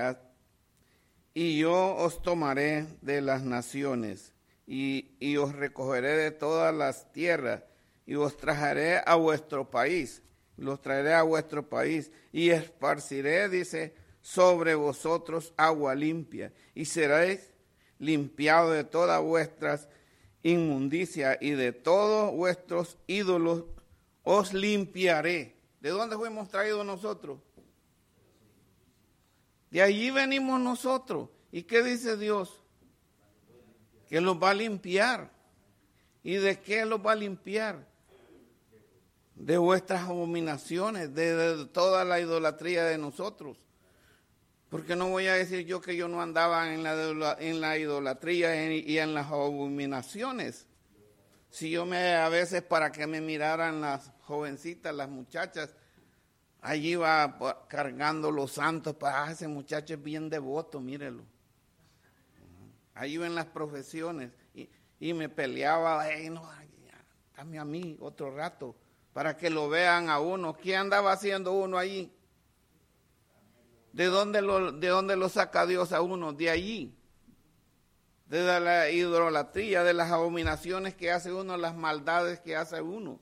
y 1.33 1.59
yo 1.59 1.95
os 1.95 2.21
tomaré 2.21 2.87
de 3.01 3.21
las 3.21 3.43
naciones 3.43 4.33
y, 4.67 5.15
y 5.19 5.37
os 5.37 5.53
recogeré 5.53 6.17
de 6.17 6.31
todas 6.31 6.73
las 6.73 7.11
tierras 7.11 7.63
y 8.05 8.15
os 8.15 8.35
traeré 8.37 9.01
a 9.05 9.15
vuestro 9.15 9.69
país, 9.69 10.21
los 10.57 10.81
traeré 10.81 11.13
a 11.13 11.23
vuestro 11.23 11.67
país 11.69 12.11
y 12.31 12.49
esparciré, 12.49 13.47
dice, 13.49 13.95
sobre 14.21 14.75
vosotros 14.75 15.53
agua 15.57 15.95
limpia 15.95 16.53
y 16.75 16.85
seréis 16.85 17.51
limpiados 17.99 18.73
de 18.73 18.83
todas 18.83 19.21
vuestras 19.21 19.87
inmundicias 20.43 21.37
y 21.41 21.51
de 21.51 21.71
todos 21.71 22.33
vuestros 22.35 22.97
ídolos 23.07 23.65
os 24.23 24.53
limpiaré. 24.53 25.55
¿De 25.79 25.89
dónde 25.89 26.15
fuimos 26.15 26.49
traídos 26.49 26.85
nosotros? 26.85 27.39
De 29.71 29.81
allí 29.81 30.11
venimos 30.11 30.59
nosotros. 30.59 31.29
¿Y 31.51 31.63
qué 31.63 31.81
dice 31.81 32.17
Dios? 32.17 32.61
Que 34.07 34.19
los 34.19 34.41
va 34.41 34.51
a 34.51 34.53
limpiar. 34.53 35.31
¿Y 36.23 36.35
de 36.35 36.59
qué 36.59 36.85
los 36.85 37.03
va 37.03 37.13
a 37.13 37.15
limpiar? 37.15 37.87
De 39.35 39.57
vuestras 39.57 40.01
abominaciones, 40.03 41.15
de, 41.15 41.67
toda 41.73 42.03
la 42.03 42.19
idolatría 42.19 42.83
de 42.83 42.97
nosotros. 42.97 43.57
Porque 44.69 44.95
no 44.95 45.09
voy 45.09 45.27
a 45.27 45.33
decir 45.33 45.65
yo 45.65 45.81
que 45.81 45.95
yo 45.95 46.07
no 46.07 46.21
andaba 46.21 46.73
en 46.73 46.83
la, 46.83 47.37
en 47.39 47.61
la 47.61 47.77
idolatría 47.77 48.71
y 48.73 48.97
en 48.97 49.13
las 49.13 49.27
abominaciones. 49.27 50.67
Si 51.49 51.69
yo 51.69 51.85
me, 51.85 52.13
a 52.15 52.29
veces 52.29 52.61
para 52.61 52.91
que 52.91 53.07
me 53.07 53.19
miraran 53.19 53.81
las 53.81 54.11
jovencitas, 54.21 54.95
las 54.95 55.09
muchachas, 55.09 55.75
allí 56.61 56.91
iba 56.91 57.37
cargando 57.67 58.31
los 58.31 58.53
santos 58.53 58.95
para 58.95 59.25
ah, 59.25 59.31
ese 59.31 59.47
muchacho 59.47 59.95
es 59.95 60.03
bien 60.03 60.29
devoto, 60.29 60.79
mírelo. 60.79 61.23
Allí 62.93 63.15
iba 63.15 63.25
en 63.25 63.35
las 63.35 63.47
profesiones 63.47 64.31
y, 64.99 65.13
me 65.13 65.27
peleaba, 65.27 66.05
no, 66.29 66.47
dame 67.35 67.57
a 67.57 67.65
mí 67.65 67.97
otro 67.99 68.35
rato 68.35 68.75
para 69.13 69.35
que 69.35 69.49
lo 69.49 69.67
vean 69.69 70.09
a 70.09 70.19
uno. 70.19 70.55
¿Qué 70.55 70.75
andaba 70.75 71.11
haciendo 71.11 71.53
uno 71.53 71.77
allí? 71.77 72.13
¿De 73.93 74.05
dónde 74.05 74.41
lo, 74.41 74.71
de 74.71 74.87
dónde 74.87 75.15
lo 75.15 75.27
saca 75.29 75.65
Dios 75.65 75.91
a 75.91 76.01
uno? 76.01 76.33
De 76.33 76.49
allí. 76.49 76.95
De 78.27 78.59
la 78.61 78.89
idolatría, 78.89 79.83
de 79.83 79.93
las 79.93 80.11
abominaciones 80.11 80.95
que 80.95 81.11
hace 81.11 81.33
uno, 81.33 81.57
las 81.57 81.75
maldades 81.75 82.39
que 82.39 82.55
hace 82.55 82.81
uno. 82.81 83.19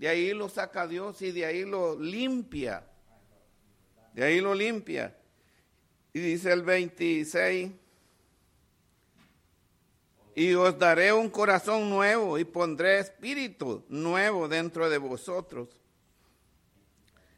De 0.00 0.08
ahí 0.08 0.32
lo 0.32 0.48
saca 0.48 0.86
Dios 0.86 1.20
y 1.20 1.30
de 1.30 1.44
ahí 1.44 1.66
lo 1.66 2.00
limpia. 2.00 2.86
De 4.14 4.24
ahí 4.24 4.40
lo 4.40 4.54
limpia. 4.54 5.14
Y 6.14 6.20
dice 6.20 6.50
el 6.50 6.62
26, 6.62 7.70
y 10.34 10.54
os 10.54 10.78
daré 10.78 11.12
un 11.12 11.28
corazón 11.28 11.90
nuevo 11.90 12.38
y 12.38 12.44
pondré 12.44 12.98
espíritu 12.98 13.84
nuevo 13.90 14.48
dentro 14.48 14.88
de 14.88 14.96
vosotros 14.96 15.68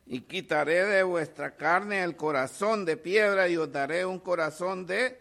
y 0.06 0.20
quitaré 0.20 0.84
de 0.84 1.02
vuestra 1.02 1.56
carne 1.56 2.04
el 2.04 2.14
corazón 2.14 2.84
de 2.84 2.96
piedra 2.96 3.48
y 3.48 3.56
os 3.56 3.72
daré 3.72 4.06
un 4.06 4.20
corazón 4.20 4.86
de, 4.86 5.20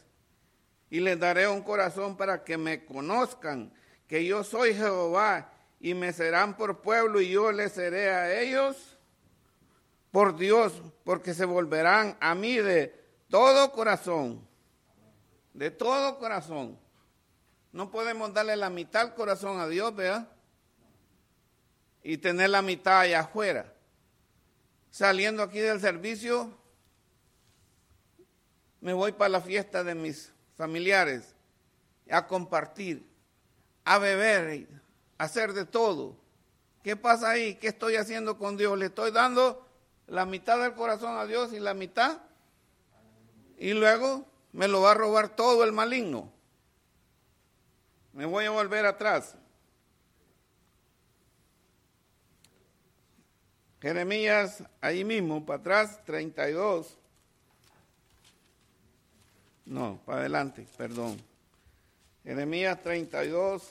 Y 0.88 1.01
les 1.01 1.19
daré 1.19 1.49
un 1.49 1.62
corazón 1.62 2.16
para 2.16 2.45
que 2.45 2.57
me 2.57 2.85
conozcan, 2.85 3.73
que 4.07 4.25
yo 4.25 4.45
soy 4.45 4.73
Jehová, 4.73 5.53
y 5.81 5.95
me 5.95 6.12
serán 6.12 6.57
por 6.57 6.81
pueblo, 6.81 7.21
y 7.21 7.31
yo 7.31 7.51
les 7.51 7.73
seré 7.73 8.11
a 8.11 8.40
ellos 8.40 8.99
por 10.12 10.37
Dios, 10.37 10.81
porque 11.03 11.35
se 11.35 11.45
volverán 11.45 12.16
a 12.21 12.35
mí 12.35 12.57
de 12.57 12.95
todo 13.29 13.73
corazón, 13.73 14.47
de 15.53 15.71
todo 15.71 16.19
corazón. 16.19 16.79
No 17.73 17.90
podemos 17.90 18.33
darle 18.33 18.57
la 18.57 18.71
mitad 18.71 19.14
corazón 19.14 19.59
a 19.59 19.66
Dios, 19.66 19.95
¿verdad? 19.95 20.29
Y 22.09 22.19
tener 22.19 22.51
la 22.51 22.62
mitad 22.62 23.01
allá 23.01 23.19
afuera. 23.19 23.75
Saliendo 24.92 25.42
aquí 25.42 25.59
del 25.59 25.81
servicio, 25.81 26.57
me 28.81 28.92
voy 28.92 29.11
para 29.11 29.31
la 29.31 29.40
fiesta 29.40 29.83
de 29.83 29.97
mis 29.97 30.33
familiares, 30.57 31.35
a 32.09 32.29
compartir, 32.29 33.05
a 33.85 33.99
beber, 33.99 34.69
a 35.19 35.25
hacer 35.25 35.53
de 35.53 35.64
todo. 35.64 36.16
¿Qué 36.85 36.95
pasa 36.95 37.31
ahí? 37.31 37.57
¿Qué 37.57 37.66
estoy 37.66 37.97
haciendo 37.97 38.38
con 38.38 38.57
Dios? 38.57 38.79
Le 38.79 38.87
estoy 38.87 39.11
dando 39.11 39.66
la 40.07 40.25
mitad 40.27 40.62
del 40.62 40.75
corazón 40.75 41.19
a 41.19 41.27
Dios 41.27 41.53
y 41.53 41.59
la 41.59 41.75
mitad, 41.75 42.19
y 43.59 43.73
luego 43.73 44.25
me 44.53 44.69
lo 44.69 44.83
va 44.83 44.92
a 44.92 44.95
robar 44.95 45.35
todo 45.35 45.64
el 45.64 45.73
maligno. 45.73 46.33
Me 48.12 48.27
voy 48.27 48.45
a 48.45 48.51
volver 48.51 48.87
atrás. 48.87 49.35
Jeremías, 53.87 54.64
ahí 54.81 55.05
mismo, 55.05 55.46
para 55.46 55.61
atrás, 55.61 56.05
32. 56.05 56.99
No, 59.64 60.01
para 60.05 60.18
adelante, 60.18 60.66
perdón. 60.77 61.16
Jeremías 62.25 62.83
32. 62.83 63.62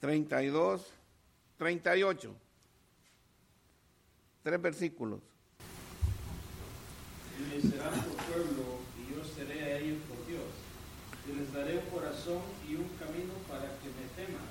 Treinta 0.00 0.42
y 0.42 0.46
dos, 0.46 0.92
treinta 1.58 1.94
y 1.94 2.02
ocho, 2.02 2.34
tres 4.42 4.60
versículos. 4.60 5.20
Y 7.38 7.60
serán 7.68 8.02
tu 8.02 8.14
pueblo, 8.16 8.80
y 8.98 9.14
yo 9.14 9.24
seré 9.24 9.74
y 11.26 11.32
les 11.38 11.52
daré 11.52 11.78
un 11.78 11.88
corazón 11.90 12.42
y 12.68 12.74
un 12.74 12.88
camino 13.00 13.32
para 13.48 13.68
que 13.80 13.88
me 13.96 14.06
teman 14.12 14.44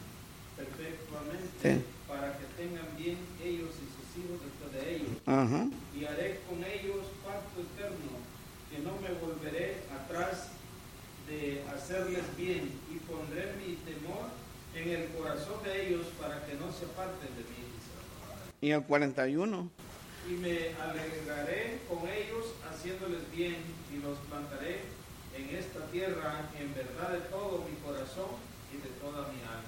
perpetuamente, 0.57 1.85
para 2.07 2.37
que 2.37 2.45
tengan 2.57 2.87
bien 2.97 3.17
ellos 3.43 3.69
y 3.77 3.85
sus 3.89 4.07
hijos 4.17 4.39
después 4.41 4.73
de 4.73 4.95
ellos. 4.95 5.09
Ajá. 5.25 5.67
Y 5.95 6.05
haré 6.05 6.41
con 6.49 6.63
ellos 6.63 7.05
pacto 7.25 7.61
eterno, 7.61 8.17
que 8.69 8.79
no 8.79 8.97
me 9.01 9.13
volveré 9.19 9.81
atrás 9.93 10.49
de 11.27 11.63
hacerles 11.73 12.25
bien, 12.37 12.71
y 12.91 12.97
pondré 13.05 13.53
mi 13.57 13.75
temor 13.85 14.29
en 14.75 14.89
el 14.89 15.07
corazón 15.09 15.63
de 15.63 15.87
ellos 15.87 16.07
para 16.19 16.45
que 16.45 16.55
no 16.55 16.71
se 16.71 16.85
aparten 16.85 17.29
de 17.35 17.43
mí. 17.43 17.63
Y 18.61 18.71
el 18.71 18.83
41. 18.83 19.69
Y 20.29 20.33
me 20.33 20.73
alegraré 20.81 21.81
con 21.87 22.07
ellos 22.07 22.55
haciéndoles 22.69 23.29
bien, 23.31 23.57
y 23.93 24.01
los 24.01 24.17
plantaré 24.29 25.02
tierra 25.93 26.49
en 26.59 26.73
verdad 26.73 27.09
de 27.11 27.19
todo 27.29 27.63
mi 27.69 27.75
corazón 27.77 28.25
y 28.73 28.77
de 28.77 28.89
toda 28.99 29.27
mi 29.31 29.39
alma. 29.41 29.63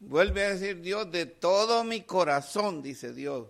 Vuelve 0.00 0.44
a 0.44 0.48
decir 0.50 0.80
Dios 0.80 1.10
de 1.12 1.26
todo 1.26 1.84
mi 1.84 2.02
corazón, 2.02 2.82
dice 2.82 3.14
Dios. 3.14 3.46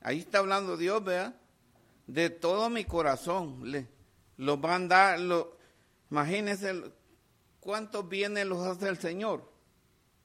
Ahí 0.00 0.20
está 0.20 0.38
hablando 0.38 0.76
Dios, 0.76 1.04
vea. 1.04 1.34
De 2.06 2.30
todo 2.30 2.70
mi 2.70 2.84
corazón. 2.84 3.68
Le, 3.68 3.88
lo 4.36 4.56
van 4.58 4.84
a 4.84 4.88
dar, 4.88 5.20
lo, 5.20 5.56
imagínense 6.08 6.84
cuántos 7.58 8.08
bienes 8.08 8.46
los 8.46 8.64
hace 8.64 8.88
el 8.88 8.98
Señor. 8.98 9.50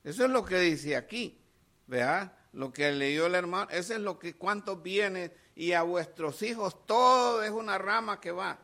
Eso 0.03 0.25
es 0.25 0.29
lo 0.29 0.45
que 0.45 0.59
dice 0.59 0.95
aquí, 0.95 1.41
vea. 1.87 2.44
Lo 2.55 2.71
que 2.71 2.89
leyó 2.93 3.25
el 3.25 3.35
hermano, 3.35 3.69
eso 3.69 3.93
es 3.93 3.99
lo 3.99 4.17
que 4.17 4.33
cuántos 4.33 4.81
bienes 4.81 5.29
y 5.55 5.73
a 5.73 5.81
vuestros 5.81 6.41
hijos, 6.41 6.85
todo 6.85 7.43
es 7.43 7.51
una 7.51 7.77
rama 7.77 8.21
que 8.21 8.31
va. 8.31 8.57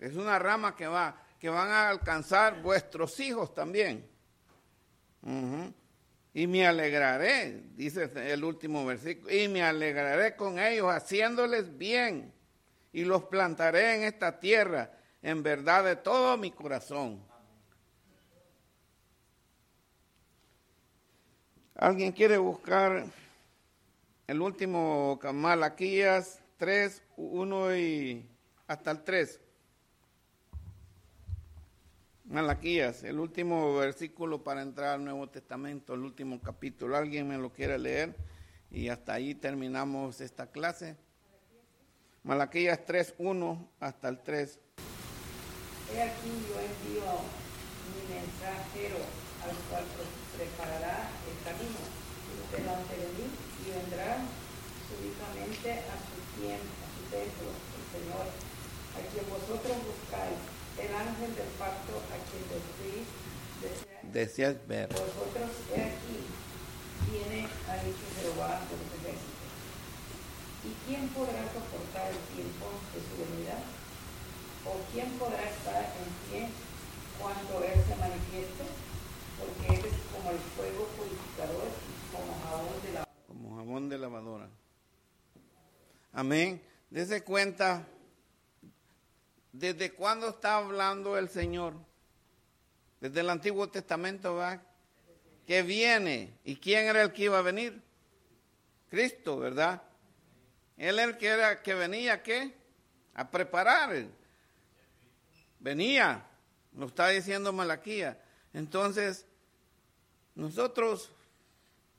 Es 0.00 0.16
una 0.16 0.36
rama 0.36 0.74
que 0.74 0.88
va, 0.88 1.22
que 1.38 1.48
van 1.48 1.70
a 1.70 1.88
alcanzar 1.88 2.60
vuestros 2.62 3.20
hijos 3.20 3.54
también. 3.54 4.04
Y 6.34 6.46
me 6.48 6.66
alegraré, 6.66 7.62
dice 7.76 8.10
el 8.16 8.42
último 8.42 8.84
versículo, 8.84 9.32
y 9.32 9.46
me 9.46 9.62
alegraré 9.62 10.34
con 10.34 10.58
ellos 10.58 10.92
haciéndoles 10.92 11.78
bien 11.78 12.32
y 12.92 13.04
los 13.04 13.22
plantaré 13.24 13.94
en 13.94 14.02
esta 14.02 14.40
tierra 14.40 14.90
en 15.22 15.44
verdad 15.44 15.84
de 15.84 15.94
todo 15.94 16.36
mi 16.36 16.50
corazón. 16.50 17.24
¿Alguien 21.78 22.12
quiere 22.12 22.38
buscar 22.38 23.04
el 24.26 24.40
último 24.40 25.20
Malaquías 25.34 26.40
3, 26.56 27.02
1 27.18 27.76
y 27.76 28.26
hasta 28.66 28.92
el 28.92 29.04
3? 29.04 29.40
Malaquías, 32.24 33.04
el 33.04 33.20
último 33.20 33.76
versículo 33.76 34.42
para 34.42 34.62
entrar 34.62 34.94
al 34.94 35.04
Nuevo 35.04 35.28
Testamento, 35.28 35.92
el 35.92 36.00
último 36.00 36.40
capítulo. 36.40 36.96
¿Alguien 36.96 37.28
me 37.28 37.36
lo 37.36 37.52
quiere 37.52 37.78
leer? 37.78 38.16
Y 38.70 38.88
hasta 38.88 39.12
ahí 39.12 39.34
terminamos 39.34 40.22
esta 40.22 40.46
clase. 40.46 40.96
Malaquías 42.22 42.86
3, 42.86 43.16
1 43.18 43.68
hasta 43.80 44.08
el 44.08 44.22
3. 44.22 44.58
He 45.92 46.02
aquí 46.02 46.30
yo 46.48 46.58
envío 46.58 47.12
mi 47.92 48.14
mensajero, 48.14 48.96
al 49.44 49.54
cual 49.68 49.84
preparará 50.36 51.10
camino 51.46 51.78
delante 52.50 52.94
de 52.98 53.08
mí 53.14 53.26
y 53.30 53.64
vendrá 53.70 54.18
súbitamente 54.90 55.86
a 55.86 55.94
su 55.94 56.18
tiempo, 56.42 56.74
a 56.82 56.88
su 56.90 57.02
templo, 57.06 57.48
el 57.54 57.86
Señor, 57.94 58.26
a 58.26 59.00
quien 59.06 59.24
vosotros 59.30 59.74
buscáis, 59.86 60.42
el 60.74 60.90
ángel 60.90 61.30
del 61.38 61.50
pacto 61.54 62.02
a 62.10 62.16
quien 62.26 62.42
deseáis. 62.50 63.06
Deseas 64.10 64.56
ver. 64.66 64.90
Vosotros 64.90 65.50
he 65.70 65.82
aquí, 65.86 66.18
viene 67.10 67.46
a 67.70 67.74
dicho 67.82 68.06
Jehová 68.18 68.66
de 68.66 68.74
los 68.74 68.90
ejércitos. 68.98 69.46
¿Y 70.66 70.70
quién 70.82 71.06
podrá 71.14 71.46
soportar 71.54 72.10
el 72.10 72.22
tiempo 72.34 72.74
de 72.90 72.98
su 73.06 73.14
venida? 73.22 73.58
¿O 74.66 74.82
quién 74.90 75.14
podrá 75.14 75.46
estar 75.46 75.94
en 75.94 76.10
pie 76.26 76.50
cuando 77.22 77.62
Él 77.62 77.78
se 77.86 77.94
manifieste? 77.94 78.85
Porque 79.38 79.88
es 79.88 79.94
como 80.12 80.30
el 80.30 80.38
fuego 80.38 80.86
purificador 80.96 81.68
como 82.12 82.40
jabón 82.42 82.82
de 82.82 82.92
la 82.92 83.08
como 83.26 83.56
jabón 83.56 83.88
de 83.88 83.98
lavadora. 83.98 84.48
Amén. 86.12 86.62
Dese 86.88 87.22
cuenta, 87.22 87.86
¿desde 89.52 89.92
cuándo 89.92 90.30
está 90.30 90.56
hablando 90.56 91.18
el 91.18 91.28
Señor? 91.28 91.74
Desde 93.00 93.20
el 93.20 93.28
Antiguo 93.28 93.68
Testamento, 93.68 94.36
¿va? 94.36 94.62
Que 95.46 95.62
viene. 95.62 96.38
¿Y 96.44 96.56
quién 96.56 96.86
era 96.86 97.02
el 97.02 97.12
que 97.12 97.24
iba 97.24 97.38
a 97.38 97.42
venir? 97.42 97.82
Cristo, 98.88 99.38
¿verdad? 99.38 99.82
Él 100.76 100.98
era 100.98 101.04
el 101.04 101.16
que, 101.18 101.26
era, 101.26 101.62
que 101.62 101.74
venía, 101.74 102.22
¿qué? 102.22 102.54
A 103.14 103.30
preparar. 103.30 104.06
Venía, 105.58 106.24
lo 106.74 106.86
está 106.86 107.08
diciendo 107.08 107.52
Malaquía. 107.52 108.18
Entonces, 108.56 109.26
nosotros 110.34 111.10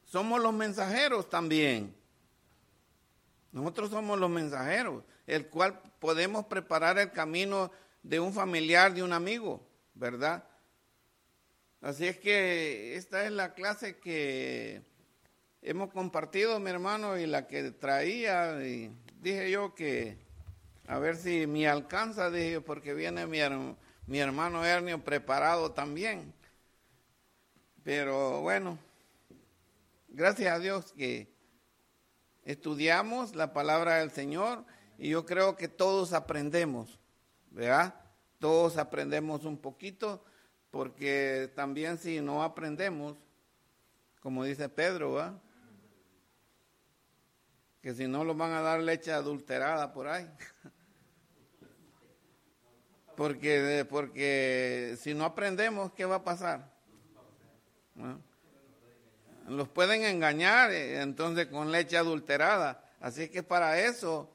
somos 0.07 0.41
los 0.41 0.51
mensajeros 0.51 1.29
también. 1.29 1.93
Nosotros 3.51 3.91
somos 3.91 4.17
los 4.17 4.31
mensajeros, 4.31 5.03
el 5.27 5.49
cual 5.49 5.79
podemos 5.99 6.47
preparar 6.47 6.97
el 6.97 7.11
camino 7.11 7.69
de 8.01 8.19
un 8.19 8.33
familiar, 8.33 8.91
de 8.91 9.03
un 9.03 9.13
amigo, 9.13 9.61
¿verdad? 9.93 10.45
Así 11.79 12.07
es 12.07 12.17
que 12.17 12.95
esta 12.95 13.23
es 13.23 13.31
la 13.31 13.53
clase 13.53 13.99
que 13.99 14.81
hemos 15.61 15.91
compartido, 15.91 16.59
mi 16.59 16.71
hermano, 16.71 17.19
y 17.19 17.27
la 17.27 17.45
que 17.45 17.69
traía, 17.69 18.65
y 18.65 18.91
dije 19.21 19.51
yo 19.51 19.75
que 19.75 20.17
a 20.87 20.97
ver 20.97 21.17
si 21.17 21.45
me 21.45 21.67
alcanza, 21.67 22.31
dije 22.31 22.53
yo, 22.53 22.65
porque 22.65 22.95
viene 22.95 23.27
mi, 23.27 23.41
mi 24.07 24.17
hermano 24.17 24.65
Hernio 24.65 25.03
preparado 25.03 25.71
también. 25.71 26.33
Pero 27.87 28.41
bueno, 28.41 28.77
gracias 30.09 30.53
a 30.53 30.59
Dios 30.59 30.91
que 30.91 31.33
estudiamos 32.43 33.33
la 33.33 33.53
palabra 33.53 33.99
del 33.99 34.11
Señor 34.11 34.65
y 34.97 35.11
yo 35.11 35.25
creo 35.25 35.55
que 35.55 35.69
todos 35.69 36.11
aprendemos, 36.11 36.99
¿verdad? 37.49 37.95
Todos 38.39 38.75
aprendemos 38.75 39.45
un 39.45 39.57
poquito 39.57 40.21
porque 40.69 41.49
también 41.55 41.97
si 41.97 42.19
no 42.19 42.43
aprendemos, 42.43 43.15
como 44.19 44.43
dice 44.43 44.67
Pedro, 44.67 45.13
¿verdad? 45.13 45.41
Que 47.81 47.93
si 47.93 48.05
no 48.05 48.25
los 48.25 48.35
van 48.35 48.51
a 48.51 48.59
dar 48.59 48.81
leche 48.81 49.13
adulterada 49.13 49.93
por 49.93 50.09
ahí. 50.09 50.29
porque, 53.15 53.87
porque 53.89 54.97
si 54.99 55.13
no 55.13 55.23
aprendemos, 55.23 55.93
¿qué 55.93 56.03
va 56.03 56.15
a 56.15 56.23
pasar? 56.25 56.76
Los 59.47 59.69
pueden 59.69 60.03
engañar 60.03 60.71
entonces 60.71 61.47
con 61.47 61.71
leche 61.71 61.97
adulterada. 61.97 62.83
Así 62.99 63.29
que 63.29 63.43
para 63.43 63.79
eso 63.79 64.29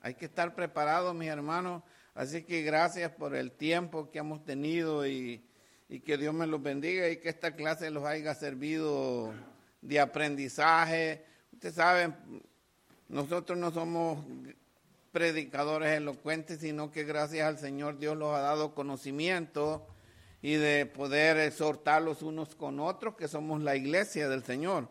hay 0.00 0.14
que 0.14 0.24
estar 0.24 0.54
preparados, 0.54 1.14
mis 1.14 1.28
hermanos. 1.28 1.82
Así 2.14 2.42
que 2.42 2.62
gracias 2.62 3.10
por 3.10 3.34
el 3.34 3.52
tiempo 3.52 4.10
que 4.10 4.18
hemos 4.18 4.44
tenido 4.44 5.06
y, 5.06 5.44
y, 5.88 6.00
que 6.00 6.16
Dios 6.16 6.34
me 6.34 6.46
los 6.46 6.62
bendiga 6.62 7.08
y 7.08 7.16
que 7.16 7.28
esta 7.28 7.54
clase 7.56 7.90
los 7.90 8.04
haya 8.04 8.34
servido 8.34 9.32
de 9.80 10.00
aprendizaje. 10.00 11.24
Ustedes 11.52 11.74
saben, 11.74 12.14
nosotros 13.08 13.58
no 13.58 13.70
somos 13.70 14.24
predicadores 15.12 15.96
elocuentes, 15.96 16.60
sino 16.60 16.90
que 16.90 17.04
gracias 17.04 17.46
al 17.46 17.58
Señor 17.58 17.98
Dios 17.98 18.16
los 18.16 18.34
ha 18.34 18.40
dado 18.40 18.74
conocimiento 18.74 19.86
y 20.44 20.56
de 20.56 20.84
poder 20.84 21.38
exhortarlos 21.38 22.20
unos 22.20 22.54
con 22.54 22.78
otros, 22.78 23.16
que 23.16 23.28
somos 23.28 23.62
la 23.62 23.76
iglesia 23.76 24.28
del 24.28 24.44
Señor. 24.44 24.90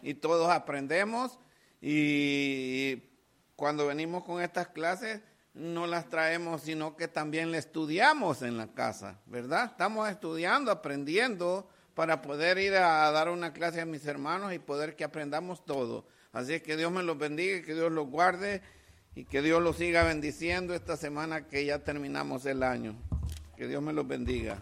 Y 0.00 0.14
todos 0.14 0.48
aprendemos 0.48 1.40
y 1.80 3.02
cuando 3.56 3.88
venimos 3.88 4.22
con 4.22 4.40
estas 4.40 4.68
clases 4.68 5.20
no 5.54 5.88
las 5.88 6.08
traemos, 6.08 6.62
sino 6.62 6.96
que 6.96 7.08
también 7.08 7.50
las 7.50 7.66
estudiamos 7.66 8.42
en 8.42 8.56
la 8.56 8.68
casa, 8.68 9.18
¿verdad? 9.26 9.64
Estamos 9.72 10.08
estudiando, 10.08 10.70
aprendiendo 10.70 11.68
para 11.94 12.22
poder 12.22 12.58
ir 12.58 12.74
a 12.76 13.10
dar 13.10 13.28
una 13.28 13.52
clase 13.52 13.80
a 13.80 13.86
mis 13.86 14.06
hermanos 14.06 14.52
y 14.52 14.60
poder 14.60 14.94
que 14.94 15.02
aprendamos 15.02 15.64
todo. 15.64 16.06
Así 16.30 16.60
que 16.60 16.76
Dios 16.76 16.92
me 16.92 17.02
los 17.02 17.18
bendiga, 17.18 17.66
que 17.66 17.74
Dios 17.74 17.90
los 17.90 18.06
guarde 18.06 18.62
y 19.16 19.24
que 19.24 19.42
Dios 19.42 19.60
los 19.60 19.78
siga 19.78 20.04
bendiciendo 20.04 20.76
esta 20.76 20.96
semana 20.96 21.48
que 21.48 21.64
ya 21.64 21.80
terminamos 21.80 22.46
el 22.46 22.62
año. 22.62 22.94
Que 23.56 23.66
Dios 23.66 23.82
me 23.82 23.92
los 23.92 24.06
bendiga. 24.06 24.60